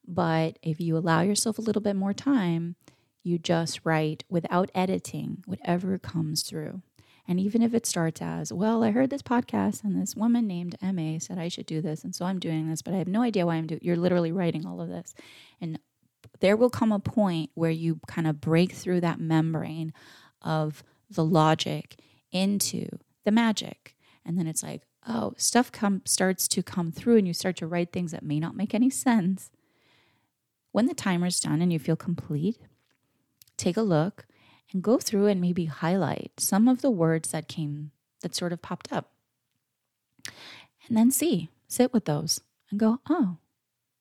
But 0.07 0.59
if 0.61 0.81
you 0.81 0.97
allow 0.97 1.21
yourself 1.21 1.59
a 1.59 1.63
little 1.63 1.83
bit 1.83 1.95
more 1.95 2.13
time, 2.13 2.75
you 3.23 3.39
just 3.39 3.81
write 3.85 4.25
without 4.29 4.71
editing 4.75 5.45
whatever 5.47 5.97
comes 5.97 6.43
through. 6.43 6.83
And 7.29 7.39
even 7.39 7.63
if 7.63 7.75
it 7.75 7.87
starts 7.87 8.21
as, 8.21 8.53
well, 8.53 8.83
I 8.83 8.91
heard 8.91 9.11
this 9.11 9.23
podcast 9.23 9.85
and 9.85 10.01
this 10.01 10.17
woman 10.17 10.47
named 10.47 10.77
MA 10.83 11.19
said 11.19 11.39
I 11.39 11.49
should 11.49 11.67
do 11.67 11.81
this. 11.81 12.03
And 12.03 12.17
so 12.17 12.25
I'm 12.25 12.41
doing 12.41 12.69
this, 12.69 12.83
but 12.83 12.95
I 12.95 12.97
have 12.97 13.07
no 13.07 13.23
idea 13.23 13.47
why 13.47 13.57
I'm 13.57 13.67
doing 13.67 13.81
it. 13.81 13.85
You're 13.85 13.97
literally 13.97 14.33
writing 14.33 14.67
all 14.67 14.81
of 14.81 14.89
this. 14.89 15.15
And 15.61 15.79
there 16.41 16.57
will 16.57 16.71
come 16.71 16.91
a 16.91 16.99
point 16.99 17.51
where 17.55 17.71
you 17.71 18.01
kind 18.09 18.27
of 18.27 18.41
break 18.41 18.73
through 18.73 19.03
that 19.03 19.21
membrane 19.21 19.93
of 20.43 20.83
the 21.11 21.25
logic 21.25 21.97
into 22.33 22.89
the 23.25 23.31
magic. 23.31 23.97
And 24.25 24.39
then 24.39 24.47
it's 24.47 24.63
like, 24.63 24.83
oh, 25.07 25.35
stuff 25.37 25.73
come 25.73 26.03
starts 26.05 26.49
to 26.49 26.63
come 26.63 26.93
through 26.93 27.17
and 27.17 27.27
you 27.27 27.35
start 27.35 27.57
to 27.57 27.67
write 27.67 27.93
things 27.93 28.13
that 28.13 28.23
may 28.23 28.39
not 28.39 28.57
make 28.57 28.75
any 28.75 28.91
sense. 28.91 29.51
When 30.73 30.87
the 30.87 30.95
timer's 30.95 31.41
done 31.41 31.63
and 31.63 31.73
you 31.73 31.79
feel 31.79 31.97
complete, 31.97 32.59
take 33.57 33.77
a 33.77 33.83
look 33.83 34.27
and 34.73 34.83
go 34.83 34.99
through 34.99 35.27
and 35.27 35.41
maybe 35.41 35.65
highlight 35.65 36.33
some 36.39 36.69
of 36.69 36.83
the 36.83 36.91
words 36.91 37.31
that 37.31 37.49
came 37.49 37.91
that 38.21 38.35
sort 38.35 38.53
of 38.53 38.61
popped 38.61 38.93
up. 38.93 39.13
And 40.87 40.97
then 40.97 41.11
see, 41.11 41.51
sit 41.69 41.93
with 41.93 42.05
those 42.05 42.41
and 42.71 42.79
go, 42.79 43.01
oh, 43.09 43.39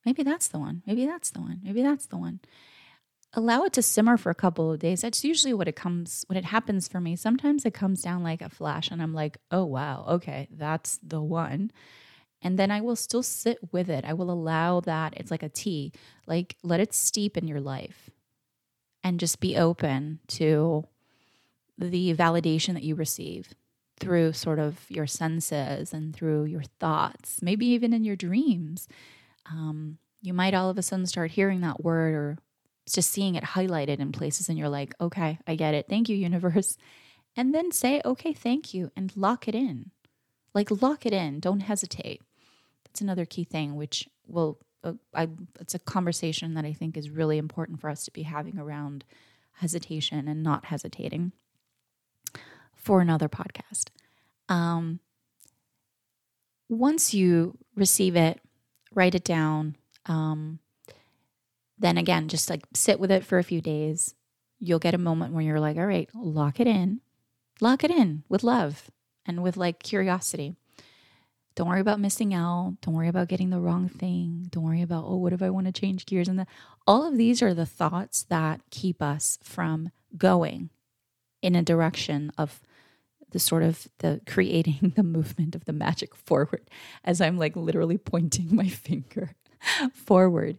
maybe 0.05 0.23
that's 0.23 0.47
the 0.47 0.59
one. 0.59 0.83
Maybe 0.85 1.05
that's 1.05 1.29
the 1.29 1.39
one. 1.39 1.61
Maybe 1.63 1.81
that's 1.81 2.05
the 2.05 2.17
one 2.17 2.41
allow 3.33 3.63
it 3.63 3.73
to 3.73 3.81
simmer 3.81 4.17
for 4.17 4.29
a 4.29 4.35
couple 4.35 4.71
of 4.71 4.79
days. 4.79 5.01
That's 5.01 5.23
usually 5.23 5.53
what 5.53 5.67
it 5.67 5.75
comes 5.75 6.25
when 6.27 6.37
it 6.37 6.45
happens 6.45 6.87
for 6.87 6.99
me. 7.01 7.15
Sometimes 7.15 7.65
it 7.65 7.73
comes 7.73 8.01
down 8.01 8.23
like 8.23 8.41
a 8.41 8.49
flash 8.49 8.89
and 8.89 9.01
I'm 9.01 9.13
like, 9.13 9.37
"Oh 9.51 9.65
wow, 9.65 10.05
okay, 10.09 10.47
that's 10.51 10.99
the 11.03 11.21
one." 11.21 11.71
And 12.41 12.59
then 12.59 12.71
I 12.71 12.81
will 12.81 12.95
still 12.95 13.23
sit 13.23 13.59
with 13.71 13.89
it. 13.89 14.05
I 14.05 14.13
will 14.13 14.31
allow 14.31 14.79
that 14.81 15.15
it's 15.17 15.31
like 15.31 15.43
a 15.43 15.49
tea. 15.49 15.91
Like 16.27 16.55
let 16.63 16.79
it 16.79 16.93
steep 16.93 17.37
in 17.37 17.47
your 17.47 17.61
life. 17.61 18.09
And 19.03 19.19
just 19.19 19.39
be 19.39 19.57
open 19.57 20.19
to 20.29 20.85
the 21.77 22.13
validation 22.15 22.73
that 22.73 22.83
you 22.83 22.95
receive 22.95 23.53
through 23.99 24.33
sort 24.33 24.59
of 24.59 24.85
your 24.89 25.07
senses 25.07 25.93
and 25.93 26.15
through 26.15 26.45
your 26.45 26.63
thoughts, 26.79 27.41
maybe 27.41 27.65
even 27.67 27.93
in 27.93 28.03
your 28.03 28.15
dreams. 28.15 28.87
Um, 29.51 29.97
you 30.21 30.33
might 30.33 30.53
all 30.53 30.69
of 30.69 30.77
a 30.77 30.81
sudden 30.81 31.05
start 31.05 31.31
hearing 31.31 31.61
that 31.61 31.83
word 31.83 32.13
or 32.13 32.37
just 32.93 33.11
seeing 33.11 33.35
it 33.35 33.43
highlighted 33.43 33.99
in 33.99 34.11
places 34.11 34.49
and 34.49 34.57
you're 34.57 34.69
like, 34.69 34.93
okay, 34.99 35.39
I 35.47 35.55
get 35.55 35.73
it. 35.73 35.87
Thank 35.89 36.09
you, 36.09 36.15
universe. 36.15 36.77
And 37.39 37.53
then 37.53 37.71
say, 37.71 38.01
okay, 38.03 38.33
thank 38.33 38.73
you, 38.73 38.91
and 38.95 39.15
lock 39.15 39.47
it 39.47 39.53
in. 39.53 39.91
Like, 40.55 40.71
lock 40.81 41.05
it 41.05 41.13
in. 41.13 41.39
Don't 41.39 41.59
hesitate. 41.59 42.23
That's 42.83 42.99
another 42.99 43.25
key 43.25 43.43
thing, 43.43 43.75
which 43.75 44.09
will, 44.25 44.57
uh, 44.83 44.93
I, 45.13 45.29
it's 45.59 45.75
a 45.75 45.79
conversation 45.79 46.55
that 46.55 46.65
I 46.65 46.73
think 46.73 46.97
is 46.97 47.11
really 47.11 47.37
important 47.37 47.79
for 47.79 47.91
us 47.91 48.03
to 48.05 48.11
be 48.11 48.23
having 48.23 48.57
around 48.57 49.05
hesitation 49.51 50.27
and 50.27 50.41
not 50.41 50.65
hesitating 50.65 51.31
for 52.75 53.01
another 53.01 53.29
podcast. 53.29 53.89
Um, 54.49 54.99
once 56.69 57.13
you 57.13 57.57
receive 57.75 58.15
it, 58.15 58.39
write 58.93 59.13
it 59.13 59.23
down. 59.23 59.75
Um, 60.07 60.57
then 61.77 61.97
again, 61.97 62.27
just 62.27 62.49
like 62.49 62.63
sit 62.73 62.99
with 62.99 63.11
it 63.11 63.25
for 63.25 63.37
a 63.37 63.43
few 63.43 63.61
days. 63.61 64.15
You'll 64.59 64.79
get 64.79 64.95
a 64.95 64.99
moment 64.99 65.33
where 65.33 65.43
you're 65.43 65.59
like, 65.59 65.77
all 65.77 65.85
right, 65.85 66.09
lock 66.15 66.59
it 66.59 66.67
in, 66.67 67.01
lock 67.61 67.83
it 67.83 67.91
in 67.91 68.23
with 68.27 68.43
love 68.43 68.89
and 69.25 69.43
with 69.43 69.57
like 69.57 69.83
curiosity. 69.83 70.55
Don't 71.55 71.69
worry 71.69 71.81
about 71.81 71.99
missing 71.99 72.33
out. 72.33 72.77
Don't 72.81 72.93
worry 72.93 73.07
about 73.07 73.29
getting 73.29 73.49
the 73.49 73.59
wrong 73.59 73.89
thing. 73.89 74.47
Don't 74.51 74.63
worry 74.63 74.81
about, 74.81 75.05
oh, 75.07 75.17
what 75.17 75.33
if 75.33 75.41
I 75.41 75.49
want 75.49 75.65
to 75.65 75.71
change 75.71 76.05
gears? 76.05 76.27
And 76.27 76.37
the, 76.37 76.47
all 76.85 77.07
of 77.07 77.17
these 77.17 77.41
are 77.41 77.53
the 77.53 77.65
thoughts 77.65 78.23
that 78.29 78.61
keep 78.69 79.01
us 79.01 79.39
from 79.41 79.89
going 80.15 80.69
in 81.41 81.55
a 81.55 81.63
direction 81.63 82.31
of 82.37 82.61
the 83.31 83.39
sort 83.39 83.63
of 83.63 83.87
the 83.99 84.21
creating 84.27 84.93
the 84.95 85.03
movement 85.03 85.55
of 85.55 85.65
the 85.65 85.73
magic 85.73 86.15
forward 86.15 86.69
as 87.03 87.21
I'm 87.21 87.37
like 87.37 87.55
literally 87.55 87.97
pointing 87.97 88.49
my 88.55 88.67
finger 88.67 89.31
forward 89.93 90.57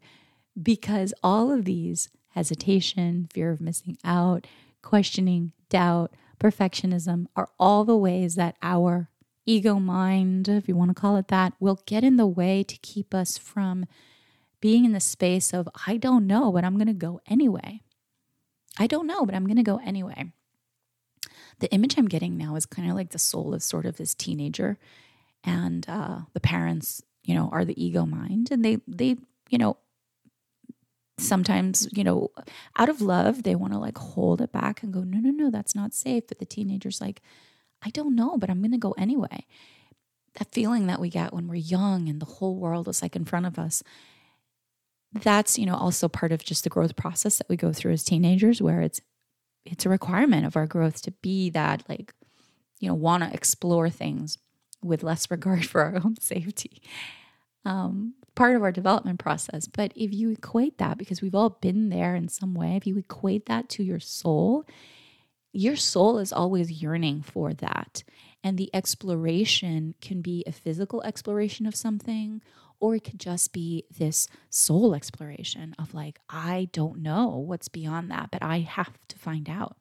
because 0.63 1.15
all 1.23 1.53
of 1.53 1.65
these 1.65 2.09
hesitation, 2.31 3.29
fear 3.33 3.51
of 3.51 3.61
missing 3.61 3.97
out, 4.05 4.47
questioning, 4.83 5.53
doubt, 5.69 6.13
perfectionism 6.39 7.27
are 7.37 7.51
all 7.59 7.85
the 7.85 7.97
ways 7.97 8.35
that 8.37 8.57
our 8.63 9.09
ego 9.47 9.79
mind, 9.79 10.49
if 10.49 10.69
you 10.69 10.77
want 10.77 10.91
to 10.91 11.01
call 11.01 11.17
it 11.17 11.29
that, 11.29 11.55
will 11.59 11.81
get 11.87 12.05
in 12.05 12.17
the 12.17 12.27
way 12.27 12.63
to 12.63 12.77
keep 12.79 13.15
us 13.15 13.39
from 13.39 13.87
being 14.61 14.85
in 14.85 14.93
the 14.93 15.01
space 15.01 15.53
of, 15.53 15.69
I 15.87 15.97
don't 15.97 16.27
know, 16.27 16.53
but 16.53 16.65
I'm 16.65 16.77
going 16.77 16.89
to 16.89 16.93
go 16.93 17.21
anyway. 17.27 17.81
I 18.79 18.87
don't 18.87 19.07
know, 19.07 19.25
but 19.25 19.35
I'm 19.35 19.47
going 19.47 19.57
to 19.57 19.63
go 19.63 19.81
anyway. 19.85 20.33
The 21.61 21.73
image 21.73 21.97
I'm 21.99 22.09
getting 22.09 22.37
now 22.37 22.55
is 22.55 22.67
kind 22.67 22.89
of 22.89 22.97
like 22.97 23.11
the 23.11 23.19
soul 23.19 23.55
of 23.55 23.63
sort 23.63 23.87
of 23.87 23.97
this 23.97 24.15
teenager, 24.15 24.79
and 25.43 25.89
uh, 25.89 26.21
the 26.33 26.41
parents, 26.41 27.03
you 27.25 27.35
know, 27.35 27.49
are 27.51 27.65
the 27.65 27.83
ego 27.83 28.07
mind, 28.07 28.51
and 28.53 28.65
they 28.65 28.79
they 28.87 29.17
you 29.51 29.59
know 29.59 29.77
sometimes, 31.19 31.89
you 31.93 32.05
know, 32.05 32.31
out 32.77 32.89
of 32.89 33.01
love, 33.01 33.43
they 33.43 33.55
want 33.55 33.73
to 33.73 33.79
like 33.79 33.99
hold 33.99 34.41
it 34.41 34.53
back 34.53 34.83
and 34.83 34.93
go, 34.93 35.01
no, 35.01 35.19
no, 35.19 35.31
no, 35.31 35.51
that's 35.51 35.75
not 35.75 35.95
safe. 35.95 36.25
But 36.29 36.39
the 36.39 36.47
teenager's 36.47 37.01
like, 37.01 37.23
I 37.83 37.91
don't 37.91 38.17
know, 38.17 38.37
but 38.39 38.51
I'm 38.51 38.61
going 38.61 38.73
to 38.73 38.79
go 38.79 38.95
anyway. 38.99 39.47
That 40.35 40.53
feeling 40.53 40.87
that 40.87 41.01
we 41.01 41.11
get 41.11 41.33
when 41.33 41.49
we're 41.49 41.57
young 41.57 42.09
and 42.09 42.21
the 42.21 42.27
whole 42.27 42.57
world 42.57 42.89
is 42.89 43.03
like 43.03 43.17
in 43.17 43.25
front 43.25 43.47
of 43.47 43.59
us. 43.59 43.83
That's, 45.13 45.59
you 45.59 45.67
know, 45.67 45.75
also 45.75 46.09
part 46.09 46.33
of 46.33 46.45
just 46.45 46.65
the 46.65 46.71
growth 46.71 46.95
process 46.97 47.39
that 47.39 47.49
we 47.49 47.57
go 47.57 47.73
through 47.73 47.93
as 47.93 48.05
teenagers, 48.05 48.61
where 48.61 48.83
it's 48.83 49.01
it's 49.65 49.85
a 49.85 49.89
requirement 49.89 50.47
of 50.47 50.57
our 50.57 50.67
growth 50.67 51.03
to 51.03 51.11
be 51.11 51.51
that 51.51 51.83
like, 51.89 52.15
you 52.79 52.89
know, 52.89 52.95
want 52.95 53.23
to 53.23 53.33
explore 53.33 53.91
things 53.91 54.39
with 54.83 55.03
less 55.03 55.31
regard 55.31 55.67
for 55.69 55.83
our 55.83 55.97
own 55.97 56.17
safety. 56.21 56.83
Um, 57.65 58.15
part 58.35 58.55
of 58.55 58.63
our 58.63 58.73
development 58.73 59.19
process. 59.19 59.67
But 59.67 59.93
if 59.97 60.13
you 60.13 60.31
equate 60.31 60.79
that, 60.79 60.97
because 60.97 61.21
we've 61.21 61.35
all 61.35 61.51
been 61.51 61.89
there 61.89 62.15
in 62.15 62.29
some 62.29 62.55
way, 62.55 62.77
if 62.77 62.87
you 62.87 62.97
equate 62.97 63.47
that 63.47 63.69
to 63.71 63.83
your 63.83 63.99
soul, 63.99 64.65
your 65.53 65.75
soul 65.75 66.19
is 66.19 66.33
always 66.33 66.83
yearning 66.83 67.23
for 67.23 67.53
that. 67.55 68.05
And 68.45 68.57
the 68.57 68.71
exploration 68.73 69.95
can 70.01 70.23
be 70.23 70.45
a 70.47 70.53
physical 70.53 71.03
exploration 71.03 71.67
of 71.67 71.75
something, 71.75 72.41
or 72.79 72.95
it 72.95 73.03
could 73.03 73.19
just 73.19 73.53
be 73.53 73.85
this 73.99 74.29
soul 74.51 74.95
exploration 74.95 75.75
of 75.77 75.93
like, 75.93 76.21
I 76.31 76.69
don't 76.73 77.03
know 77.03 77.39
what's 77.39 77.69
beyond 77.69 78.11
that, 78.13 78.31
but 78.31 78.43
I 78.43 78.61
have 78.61 78.97
to 79.09 79.19
find 79.19 79.51
out. 79.51 79.77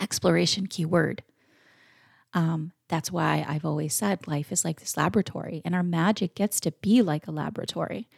Exploration 0.00 0.68
keyword. 0.68 1.24
Um, 2.32 2.72
that's 2.88 3.10
why 3.10 3.44
I've 3.48 3.64
always 3.64 3.94
said 3.94 4.26
life 4.26 4.52
is 4.52 4.64
like 4.64 4.80
this 4.80 4.96
laboratory, 4.96 5.62
and 5.64 5.74
our 5.74 5.82
magic 5.82 6.34
gets 6.34 6.60
to 6.60 6.72
be 6.72 7.02
like 7.02 7.26
a 7.26 7.32
laboratory 7.32 8.08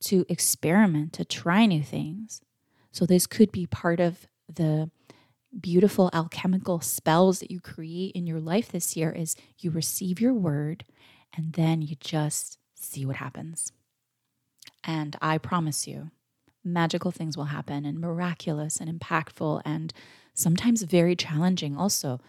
to 0.00 0.26
experiment, 0.28 1.12
to 1.14 1.24
try 1.24 1.66
new 1.66 1.82
things. 1.82 2.40
So, 2.92 3.06
this 3.06 3.26
could 3.26 3.52
be 3.52 3.66
part 3.66 4.00
of 4.00 4.26
the 4.52 4.90
beautiful 5.58 6.10
alchemical 6.12 6.80
spells 6.80 7.40
that 7.40 7.50
you 7.50 7.60
create 7.60 8.12
in 8.14 8.26
your 8.26 8.40
life 8.40 8.68
this 8.68 8.96
year 8.96 9.10
is 9.10 9.36
you 9.58 9.70
receive 9.70 10.20
your 10.20 10.34
word 10.34 10.84
and 11.34 11.52
then 11.54 11.82
you 11.82 11.96
just 12.00 12.58
see 12.74 13.06
what 13.06 13.16
happens. 13.16 13.72
And 14.84 15.16
I 15.20 15.38
promise 15.38 15.86
you, 15.86 16.10
magical 16.64 17.10
things 17.10 17.36
will 17.36 17.44
happen 17.44 17.84
and 17.84 17.98
miraculous 17.98 18.78
and 18.78 19.00
impactful 19.00 19.62
and 19.64 19.92
sometimes 20.34 20.82
very 20.82 21.16
challenging 21.16 21.76
also 21.76 22.20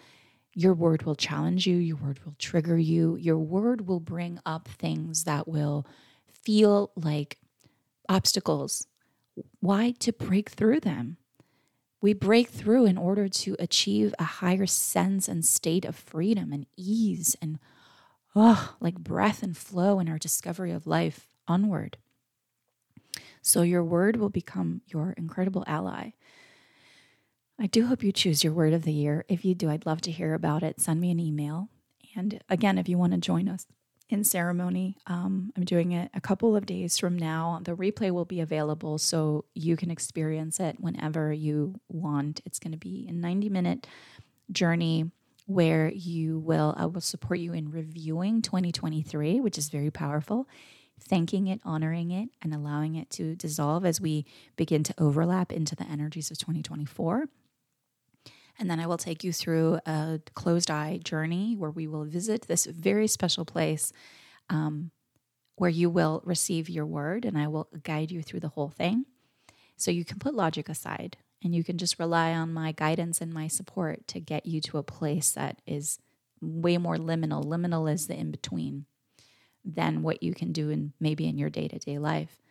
your 0.57 0.73
word 0.73 1.03
will 1.03 1.13
challenge 1.13 1.67
you, 1.67 1.75
your 1.75 1.97
word 1.97 2.19
will 2.25 2.33
trigger 2.39 2.79
you, 2.79 3.15
your 3.15 3.37
word 3.37 3.87
will 3.87 3.99
bring 3.99 4.39
up 4.43 4.67
things 4.67 5.25
that 5.25 5.47
will 5.47 5.85
feel 6.33 6.91
like 6.95 7.37
obstacles. 8.09 8.87
Why? 9.59 9.91
To 9.99 10.11
break 10.11 10.49
through 10.49 10.79
them. 10.79 11.17
We 12.01 12.13
break 12.13 12.49
through 12.49 12.87
in 12.87 12.97
order 12.97 13.27
to 13.27 13.55
achieve 13.59 14.15
a 14.17 14.23
higher 14.23 14.65
sense 14.65 15.27
and 15.27 15.45
state 15.45 15.85
of 15.85 15.95
freedom 15.95 16.51
and 16.51 16.65
ease 16.75 17.35
and, 17.39 17.59
oh, 18.35 18.73
like 18.79 18.97
breath 18.97 19.43
and 19.43 19.55
flow 19.55 19.99
in 19.99 20.09
our 20.09 20.17
discovery 20.17 20.71
of 20.71 20.87
life 20.87 21.27
onward. 21.47 21.97
So 23.43 23.61
your 23.61 23.83
word 23.83 24.15
will 24.15 24.31
become 24.31 24.81
your 24.87 25.11
incredible 25.11 25.63
ally. 25.67 26.13
I 27.59 27.65
do 27.65 27.87
hope 27.87 28.03
you 28.03 28.11
choose 28.11 28.43
your 28.43 28.53
word 28.53 28.73
of 28.73 28.83
the 28.83 28.93
year. 28.93 29.25
If 29.27 29.43
you 29.43 29.55
do, 29.55 29.69
I'd 29.69 29.87
love 29.87 30.01
to 30.01 30.11
hear 30.11 30.35
about 30.35 30.61
it. 30.61 30.79
Send 30.79 31.01
me 31.01 31.09
an 31.09 31.19
email. 31.19 31.69
And 32.15 32.39
again, 32.49 32.77
if 32.77 32.87
you 32.87 32.99
want 32.99 33.13
to 33.13 33.19
join 33.19 33.49
us 33.49 33.65
in 34.09 34.23
ceremony, 34.23 34.95
um, 35.07 35.51
I'm 35.57 35.65
doing 35.65 35.91
it 35.91 36.11
a 36.13 36.21
couple 36.21 36.55
of 36.55 36.67
days 36.67 36.99
from 36.99 37.17
now. 37.17 37.59
The 37.63 37.75
replay 37.75 38.11
will 38.11 38.25
be 38.25 38.41
available 38.41 38.99
so 38.99 39.45
you 39.55 39.75
can 39.75 39.89
experience 39.89 40.59
it 40.59 40.79
whenever 40.79 41.33
you 41.33 41.79
want. 41.89 42.41
It's 42.45 42.59
going 42.59 42.73
to 42.73 42.77
be 42.77 43.07
a 43.09 43.11
90 43.11 43.49
minute 43.49 43.87
journey 44.51 45.09
where 45.47 45.89
you 45.89 46.37
will, 46.37 46.75
I 46.77 46.85
will 46.85 47.01
support 47.01 47.39
you 47.39 47.53
in 47.53 47.71
reviewing 47.71 48.43
2023, 48.43 49.39
which 49.39 49.57
is 49.57 49.69
very 49.69 49.89
powerful 49.89 50.47
thanking 50.99 51.45
it, 51.45 51.61
honoring 51.63 52.09
it, 52.09 52.27
and 52.41 52.55
allowing 52.55 52.95
it 52.95 53.07
to 53.11 53.35
dissolve 53.35 53.85
as 53.85 54.01
we 54.01 54.25
begin 54.55 54.81
to 54.81 54.95
overlap 54.97 55.51
into 55.51 55.75
the 55.75 55.83
energies 55.83 56.31
of 56.31 56.39
2024. 56.39 57.27
And 58.59 58.69
then 58.69 58.79
I 58.79 58.87
will 58.87 58.97
take 58.97 59.23
you 59.23 59.31
through 59.31 59.79
a 59.85 60.19
closed 60.33 60.71
eye 60.71 60.99
journey 61.03 61.55
where 61.55 61.69
we 61.69 61.87
will 61.87 62.05
visit 62.05 62.43
this 62.43 62.65
very 62.65 63.07
special 63.07 63.45
place 63.45 63.93
um, 64.49 64.91
where 65.57 65.69
you 65.69 65.89
will 65.89 66.21
receive 66.25 66.69
your 66.69 66.85
word, 66.85 67.25
and 67.25 67.37
I 67.37 67.47
will 67.47 67.67
guide 67.83 68.11
you 68.11 68.21
through 68.21 68.41
the 68.41 68.49
whole 68.49 68.69
thing. 68.69 69.05
So 69.75 69.91
you 69.91 70.05
can 70.05 70.19
put 70.19 70.33
logic 70.33 70.69
aside 70.69 71.17
and 71.43 71.53
you 71.53 71.63
can 71.63 71.77
just 71.77 71.99
rely 71.99 72.33
on 72.33 72.53
my 72.53 72.71
guidance 72.71 73.21
and 73.21 73.31
my 73.31 73.47
support 73.47 74.07
to 74.07 74.19
get 74.19 74.45
you 74.45 74.59
to 74.61 74.77
a 74.79 74.83
place 74.83 75.31
that 75.31 75.61
is 75.67 75.99
way 76.41 76.77
more 76.77 76.97
liminal. 76.97 77.43
Liminal 77.43 77.91
is 77.91 78.07
the 78.07 78.15
in 78.15 78.31
between 78.31 78.85
than 79.63 80.01
what 80.01 80.23
you 80.23 80.33
can 80.33 80.51
do 80.51 80.69
in 80.69 80.93
maybe 80.99 81.27
in 81.27 81.37
your 81.37 81.49
day 81.49 81.67
to 81.67 81.77
day 81.77 81.99
life. 81.99 82.41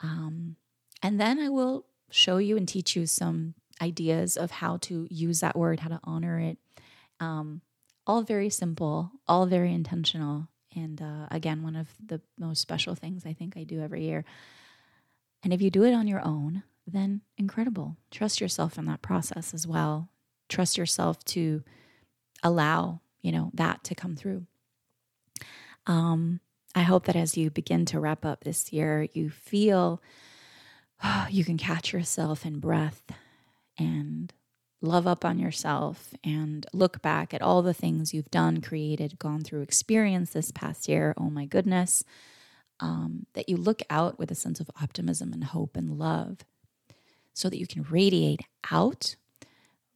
Um, 0.00 0.56
and 1.02 1.20
then 1.20 1.38
I 1.38 1.48
will 1.48 1.86
show 2.10 2.36
you 2.36 2.56
and 2.56 2.68
teach 2.68 2.96
you 2.96 3.06
some 3.06 3.54
ideas 3.82 4.36
of 4.36 4.50
how 4.50 4.76
to 4.78 5.06
use 5.10 5.40
that 5.40 5.56
word, 5.56 5.80
how 5.80 5.88
to 5.88 6.00
honor 6.04 6.38
it. 6.38 6.58
Um, 7.20 7.60
all 8.06 8.22
very 8.22 8.48
simple, 8.48 9.10
all 9.26 9.46
very 9.46 9.74
intentional. 9.74 10.48
And 10.74 11.02
uh, 11.02 11.26
again, 11.30 11.62
one 11.62 11.76
of 11.76 11.88
the 12.04 12.20
most 12.38 12.60
special 12.60 12.94
things 12.94 13.26
I 13.26 13.32
think 13.32 13.56
I 13.56 13.64
do 13.64 13.82
every 13.82 14.04
year. 14.04 14.24
And 15.42 15.52
if 15.52 15.60
you 15.60 15.70
do 15.70 15.84
it 15.84 15.92
on 15.92 16.06
your 16.06 16.24
own, 16.24 16.62
then 16.86 17.22
incredible. 17.36 17.96
Trust 18.10 18.40
yourself 18.40 18.78
in 18.78 18.86
that 18.86 19.02
process 19.02 19.52
as 19.52 19.66
well. 19.66 20.08
Trust 20.48 20.78
yourself 20.78 21.24
to 21.26 21.62
allow, 22.42 23.00
you 23.20 23.32
know, 23.32 23.50
that 23.54 23.84
to 23.84 23.94
come 23.94 24.16
through. 24.16 24.46
Um, 25.86 26.40
I 26.74 26.82
hope 26.82 27.06
that 27.06 27.16
as 27.16 27.36
you 27.36 27.50
begin 27.50 27.84
to 27.86 28.00
wrap 28.00 28.24
up 28.24 28.44
this 28.44 28.72
year, 28.72 29.08
you 29.12 29.30
feel 29.30 30.00
oh, 31.02 31.26
you 31.30 31.44
can 31.44 31.58
catch 31.58 31.92
yourself 31.92 32.46
in 32.46 32.60
breath 32.60 33.02
and 33.78 34.32
love 34.80 35.06
up 35.06 35.24
on 35.24 35.38
yourself 35.38 36.12
and 36.24 36.66
look 36.72 37.02
back 37.02 37.32
at 37.32 37.42
all 37.42 37.62
the 37.62 37.74
things 37.74 38.12
you've 38.12 38.30
done, 38.30 38.60
created, 38.60 39.18
gone 39.18 39.42
through, 39.42 39.62
experienced 39.62 40.34
this 40.34 40.50
past 40.50 40.88
year. 40.88 41.14
Oh 41.16 41.30
my 41.30 41.46
goodness. 41.46 42.02
Um, 42.80 43.26
that 43.34 43.48
you 43.48 43.56
look 43.56 43.82
out 43.90 44.18
with 44.18 44.30
a 44.30 44.34
sense 44.34 44.58
of 44.58 44.70
optimism 44.80 45.32
and 45.32 45.44
hope 45.44 45.76
and 45.76 45.98
love 45.98 46.38
so 47.32 47.48
that 47.48 47.58
you 47.58 47.66
can 47.66 47.84
radiate 47.84 48.40
out 48.72 49.14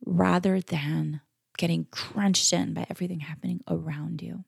rather 0.04 0.60
than 0.60 1.20
getting 1.58 1.86
crunched 1.90 2.52
in 2.52 2.74
by 2.74 2.86
everything 2.88 3.20
happening 3.20 3.60
around 3.68 4.22
you 4.22 4.44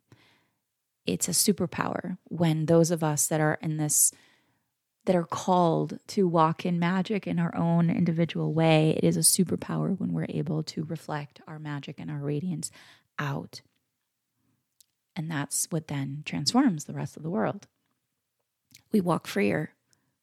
it's 1.09 1.27
a 1.27 1.33
superpower 1.33 2.19
when 2.25 2.67
those 2.67 2.91
of 2.91 3.03
us 3.03 3.27
that 3.27 3.41
are 3.41 3.59
in 3.63 3.79
this 3.79 4.13
that 5.05 5.17
are 5.17 5.25
called 5.25 5.99
to 6.09 6.29
walk 6.29 6.67
in 6.67 6.79
magic 6.79 7.27
in 7.27 7.39
our 7.39 7.55
own 7.57 7.89
individual 7.89 8.53
way 8.53 8.91
it 8.91 9.05
is 9.05 9.17
a 9.17 9.21
superpower 9.21 9.99
when 9.99 10.13
we're 10.13 10.27
able 10.29 10.63
to 10.63 10.85
reflect 10.85 11.41
our 11.47 11.59
magic 11.59 11.99
and 11.99 12.11
our 12.11 12.19
radiance 12.19 12.71
out. 13.19 13.63
And 15.17 15.31
that's 15.31 15.67
what 15.71 15.89
then 15.89 16.23
transforms 16.25 16.85
the 16.85 16.93
rest 16.93 17.17
of 17.17 17.23
the 17.23 17.31
world. 17.31 17.67
We 18.93 19.01
walk 19.01 19.27
freer. 19.27 19.75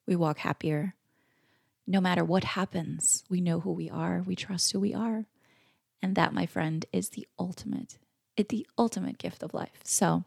We 0.08 0.16
walk 0.16 0.40
happier. 0.40 0.96
No 1.88 2.00
matter 2.00 2.24
what 2.24 2.44
happens 2.44 3.24
we 3.30 3.42
know 3.42 3.60
who 3.60 3.72
we 3.72 3.90
are. 3.90 4.24
We 4.26 4.36
trust 4.36 4.72
who 4.72 4.80
we 4.80 4.94
are. 4.94 5.26
And 6.02 6.16
that 6.16 6.34
my 6.34 6.46
friend 6.46 6.86
is 6.94 7.10
the 7.10 7.28
ultimate 7.40 7.98
it 8.38 8.50
the 8.50 8.68
ultimate 8.78 9.18
gift 9.18 9.44
of 9.44 9.54
life. 9.54 9.80
So 9.84 10.26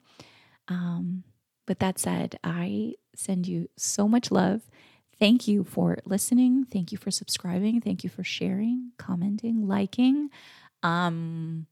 um, 0.69 1.25
with 1.67 1.79
that 1.81 1.99
said, 1.99 2.39
I 2.43 2.95
send 3.18 3.46
you 3.46 3.68
so 3.76 4.09
much 4.09 4.31
love. 4.31 4.62
Thank 5.18 5.48
you 5.48 5.64
for 5.64 5.98
listening. 6.04 6.64
Thank 6.64 6.92
you 6.92 6.98
for 6.98 7.11
subscribing. 7.11 7.81
Thank 7.81 8.04
you 8.04 8.11
for 8.11 8.22
sharing, 8.22 8.92
commenting, 8.98 9.66
liking. 9.66 10.31
Um, 10.83 11.66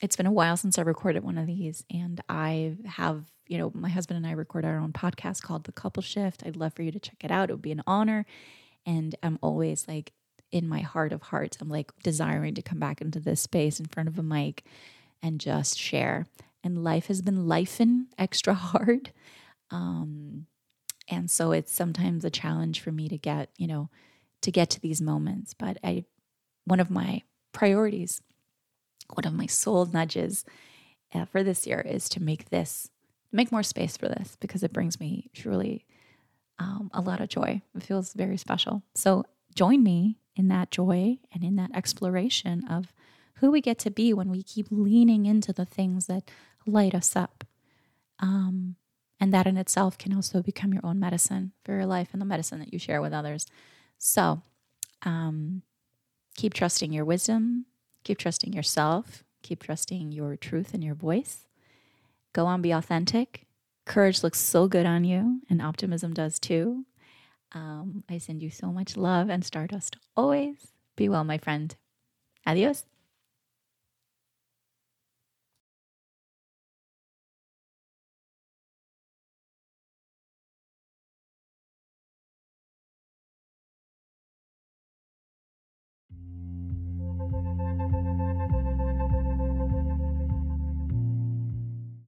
it's 0.00 0.14
been 0.14 0.26
a 0.26 0.32
while 0.32 0.56
since 0.56 0.78
I 0.78 0.82
recorded 0.82 1.24
one 1.24 1.38
of 1.38 1.48
these, 1.48 1.84
and 1.92 2.20
I 2.28 2.76
have, 2.86 3.24
you 3.48 3.58
know, 3.58 3.72
my 3.74 3.88
husband 3.88 4.16
and 4.18 4.26
I 4.26 4.32
record 4.32 4.64
our 4.64 4.78
own 4.78 4.92
podcast 4.92 5.42
called 5.42 5.64
The 5.64 5.72
Couple 5.72 6.02
Shift. 6.02 6.44
I'd 6.46 6.54
love 6.54 6.74
for 6.74 6.82
you 6.82 6.92
to 6.92 7.00
check 7.00 7.24
it 7.24 7.32
out. 7.32 7.50
It 7.50 7.54
would 7.54 7.62
be 7.62 7.72
an 7.72 7.82
honor. 7.86 8.24
And 8.86 9.16
I'm 9.24 9.40
always 9.42 9.88
like, 9.88 10.12
in 10.52 10.68
my 10.68 10.80
heart 10.80 11.12
of 11.12 11.20
hearts, 11.20 11.58
I'm 11.60 11.68
like 11.68 11.92
desiring 12.02 12.54
to 12.54 12.62
come 12.62 12.78
back 12.78 13.02
into 13.02 13.20
this 13.20 13.40
space 13.40 13.80
in 13.80 13.86
front 13.86 14.08
of 14.08 14.18
a 14.18 14.22
mic 14.22 14.64
and 15.20 15.40
just 15.40 15.76
share 15.76 16.26
and 16.64 16.84
life 16.84 17.06
has 17.06 17.22
been 17.22 17.46
lifing 17.46 18.06
extra 18.18 18.54
hard. 18.68 19.12
Um, 19.70 20.46
and 21.08 21.30
so 21.30 21.52
it's 21.52 21.72
sometimes 21.72 22.24
a 22.24 22.30
challenge 22.30 22.80
for 22.80 22.92
me 22.92 23.08
to 23.08 23.18
get, 23.18 23.50
you 23.56 23.66
know, 23.66 23.90
to 24.42 24.50
get 24.50 24.70
to 24.70 24.80
these 24.80 25.00
moments. 25.00 25.54
But 25.54 25.78
I, 25.82 26.04
one 26.64 26.80
of 26.80 26.90
my 26.90 27.22
priorities, 27.52 28.20
one 29.14 29.26
of 29.26 29.32
my 29.32 29.46
soul 29.46 29.86
nudges 29.86 30.44
uh, 31.14 31.24
for 31.24 31.42
this 31.42 31.66
year 31.66 31.80
is 31.80 32.08
to 32.10 32.22
make 32.22 32.50
this, 32.50 32.90
make 33.32 33.50
more 33.50 33.62
space 33.62 33.96
for 33.96 34.08
this 34.08 34.36
because 34.40 34.62
it 34.62 34.72
brings 34.72 35.00
me 35.00 35.30
truly 35.34 35.86
um, 36.58 36.90
a 36.92 37.00
lot 37.00 37.20
of 37.20 37.28
joy. 37.28 37.62
It 37.74 37.82
feels 37.82 38.12
very 38.12 38.36
special. 38.36 38.82
So 38.94 39.24
join 39.54 39.82
me 39.82 40.18
in 40.36 40.48
that 40.48 40.70
joy 40.70 41.18
and 41.32 41.42
in 41.42 41.56
that 41.56 41.70
exploration 41.74 42.64
of 42.68 42.92
who 43.36 43.50
we 43.50 43.60
get 43.60 43.78
to 43.80 43.90
be 43.90 44.12
when 44.12 44.30
we 44.30 44.42
keep 44.42 44.66
leaning 44.70 45.26
into 45.26 45.52
the 45.52 45.64
things 45.64 46.06
that 46.06 46.30
light 46.66 46.94
us 46.94 47.16
up. 47.16 47.44
Um, 48.20 48.76
and 49.20 49.32
that 49.32 49.46
in 49.46 49.56
itself 49.56 49.98
can 49.98 50.14
also 50.14 50.42
become 50.42 50.72
your 50.72 50.84
own 50.84 50.98
medicine 50.98 51.52
for 51.64 51.72
your 51.72 51.86
life 51.86 52.08
and 52.12 52.20
the 52.20 52.26
medicine 52.26 52.58
that 52.60 52.72
you 52.72 52.78
share 52.78 53.00
with 53.00 53.12
others. 53.12 53.46
So 53.98 54.42
um, 55.02 55.62
keep 56.36 56.54
trusting 56.54 56.92
your 56.92 57.04
wisdom, 57.04 57.66
keep 58.04 58.18
trusting 58.18 58.52
yourself, 58.52 59.24
keep 59.42 59.62
trusting 59.62 60.12
your 60.12 60.36
truth 60.36 60.72
and 60.74 60.84
your 60.84 60.94
voice. 60.94 61.46
Go 62.32 62.46
on, 62.46 62.62
be 62.62 62.70
authentic. 62.70 63.46
Courage 63.86 64.22
looks 64.22 64.38
so 64.38 64.68
good 64.68 64.86
on 64.86 65.04
you, 65.04 65.40
and 65.48 65.62
optimism 65.62 66.12
does 66.12 66.38
too. 66.38 66.84
Um, 67.52 68.04
I 68.08 68.18
send 68.18 68.42
you 68.42 68.50
so 68.50 68.70
much 68.70 68.96
love 68.96 69.30
and 69.30 69.44
stardust 69.44 69.96
always. 70.16 70.72
Be 70.96 71.08
well, 71.08 71.24
my 71.24 71.38
friend. 71.38 71.74
Adios. 72.46 72.84